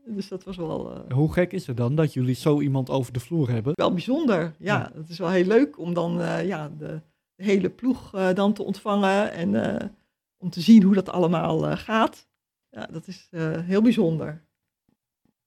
Dus 0.06 0.28
dat 0.28 0.44
was 0.44 0.56
wel... 0.56 1.04
Hoe 1.12 1.32
gek 1.32 1.52
is 1.52 1.66
het 1.66 1.76
dan 1.76 1.94
dat 1.94 2.12
jullie 2.12 2.34
zo 2.34 2.60
iemand 2.60 2.90
over 2.90 3.12
de 3.12 3.20
vloer 3.20 3.50
hebben? 3.50 3.72
wel 3.74 3.92
bijzonder. 3.92 4.54
Ja, 4.58 4.78
Ja. 4.78 4.90
het 4.94 5.08
is 5.08 5.18
wel 5.18 5.30
heel 5.30 5.44
leuk 5.44 5.78
om 5.78 5.94
dan 5.94 6.12
ja, 6.46 6.68
de, 6.68 7.00
de 7.34 7.44
hele 7.44 7.70
ploeg 7.70 8.10
dan 8.34 8.52
te 8.52 8.62
ontvangen 8.62 9.32
en 9.32 9.92
om 10.36 10.50
te 10.50 10.60
zien 10.60 10.82
hoe 10.82 10.94
dat 10.94 11.08
allemaal 11.08 11.76
gaat. 11.76 12.28
Ja, 12.70 12.86
dat 12.86 13.06
is 13.06 13.28
heel 13.64 13.82
bijzonder. 13.82 14.47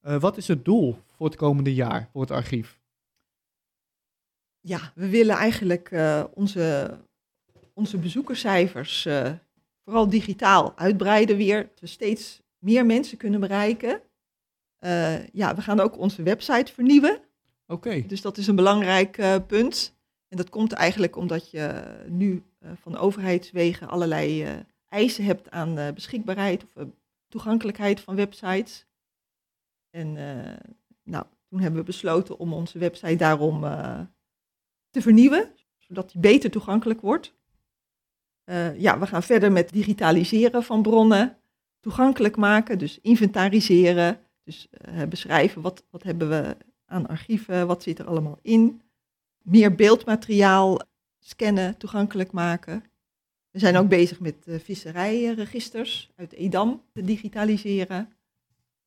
Eh, 0.02 0.20
wat 0.20 0.38
is 0.38 0.48
het 0.48 0.66
doel 0.66 0.98
voor 1.16 1.26
het 1.26 1.36
komende 1.36 1.74
jaar 1.74 2.10
voor 2.12 2.22
het 2.22 2.32
archief? 2.32 2.80
Ja, 4.60 4.92
we 4.96 5.10
willen 5.10 5.36
eigenlijk 5.36 5.92
eh, 5.92 6.24
onze, 6.34 6.98
onze 7.74 7.98
bezoekerscijfers 7.98 9.06
eh, 9.06 9.32
vooral 9.84 10.10
digitaal 10.10 10.78
uitbreiden 10.78 11.38
weer. 11.38 11.62
Dat 11.68 11.80
we 11.80 11.88
steeds 11.88 12.42
meer 12.58 12.86
mensen 12.86 13.18
kunnen 13.18 13.40
bereiken. 13.40 14.02
Ja, 15.34 15.56
we 15.56 15.62
gaan 15.62 15.80
ook 15.80 15.98
onze 15.98 16.24
website 16.24 16.74
vernieuwen. 16.74 17.20
Oké, 17.68 18.06
Dus 18.08 18.22
dat 18.22 18.38
is 18.38 18.48
een 18.48 18.56
belangrijk 18.56 19.44
punt. 19.48 19.96
En 20.28 20.38
dat 20.38 20.50
komt 20.50 20.72
eigenlijk 20.72 21.16
omdat 21.16 21.52
je 21.52 21.84
nu 22.08 22.44
van 22.74 22.98
overheidswegen 22.98 23.88
allerlei 23.88 24.48
eisen 24.88 25.24
hebt 25.24 25.50
aan 25.50 25.94
beschikbaarheid 25.94 26.64
of 26.64 26.86
toegankelijkheid 27.28 28.00
van 28.00 28.16
websites. 28.16 28.86
En 29.92 30.18
eh, 30.18 30.58
nou, 31.04 31.26
toen 31.50 31.60
hebben 31.60 31.80
we 31.80 31.86
besloten 31.86 32.38
om 32.38 32.54
onze 32.54 32.80
website 32.80 33.16
daarom 33.16 33.64
eh, 33.64 34.00
te 34.90 35.02
vernieuwen, 35.02 35.56
zodat 35.78 36.12
die 36.12 36.22
beter 36.22 36.52
toegankelijk 36.52 37.02
wordt. 37.02 37.36
Eh, 38.44 38.80
ja, 38.80 39.00
we 39.00 39.08
gaan 39.08 39.24
verder 39.24 39.52
met 39.52 39.74
digitaliseren 39.74 40.64
van 40.64 40.82
bronnen, 40.82 41.38
toegankelijk 41.80 42.38
maken, 42.38 42.78
dus 42.78 43.00
inventariseren, 43.02 44.20
dus 44.44 44.70
beschrijven 45.10 45.62
wat, 45.62 45.84
wat 45.90 46.04
hebben 46.04 46.30
we 46.30 46.58
aan 46.86 47.08
archieven, 47.08 47.68
wat 47.68 47.84
zit 47.84 48.00
er 48.00 48.08
allemaal 48.08 48.40
in. 48.42 48.82
Meer 49.42 49.76
beeldmateriaal 49.76 50.80
scannen, 51.20 51.78
toegankelijk 51.78 52.32
maken. 52.32 52.84
We 53.50 53.60
zijn 53.60 53.78
ook 53.78 53.88
bezig 53.88 54.20
met 54.20 54.36
visserijregisters 54.46 56.12
uit 56.16 56.34
Edam 56.34 56.84
te 56.94 57.02
digitaliseren. 57.02 58.14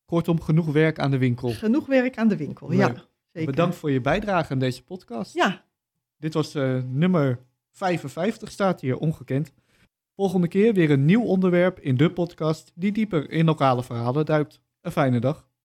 Kortom 0.05 0.41
genoeg 0.41 0.73
werk 0.73 0.99
aan 0.99 1.11
de 1.11 1.19
winkel. 1.19 1.51
Genoeg 1.51 1.87
werk 1.87 2.19
aan 2.19 2.29
de 2.29 2.37
winkel, 2.37 2.69
Leuk. 2.69 2.79
ja. 2.79 3.05
Zeker. 3.33 3.51
Bedankt 3.51 3.77
voor 3.77 3.91
je 3.91 4.01
bijdrage 4.01 4.53
aan 4.53 4.59
deze 4.59 4.85
podcast. 4.85 5.35
Ja, 5.35 5.65
Dit 6.19 6.35
was 6.35 6.55
eh, 6.55 6.79
nummer 6.87 7.39
55, 7.73 8.51
staat 8.51 8.81
hier 8.81 8.97
ongekend. 8.99 9.53
Volgende 10.17 10.49
keer 10.49 10.75
weer 10.75 10.91
een 10.91 11.05
nieuw 11.05 11.23
onderwerp 11.23 11.81
in 11.81 11.97
de 11.97 12.11
podcast 12.13 12.73
die 12.75 12.93
dieper 12.93 13.31
in 13.31 13.45
lokale 13.45 13.83
verhalen 13.83 14.27
duikt. 14.27 14.61
Een 14.81 14.93
fijne 14.93 15.19
dag. 15.21 15.49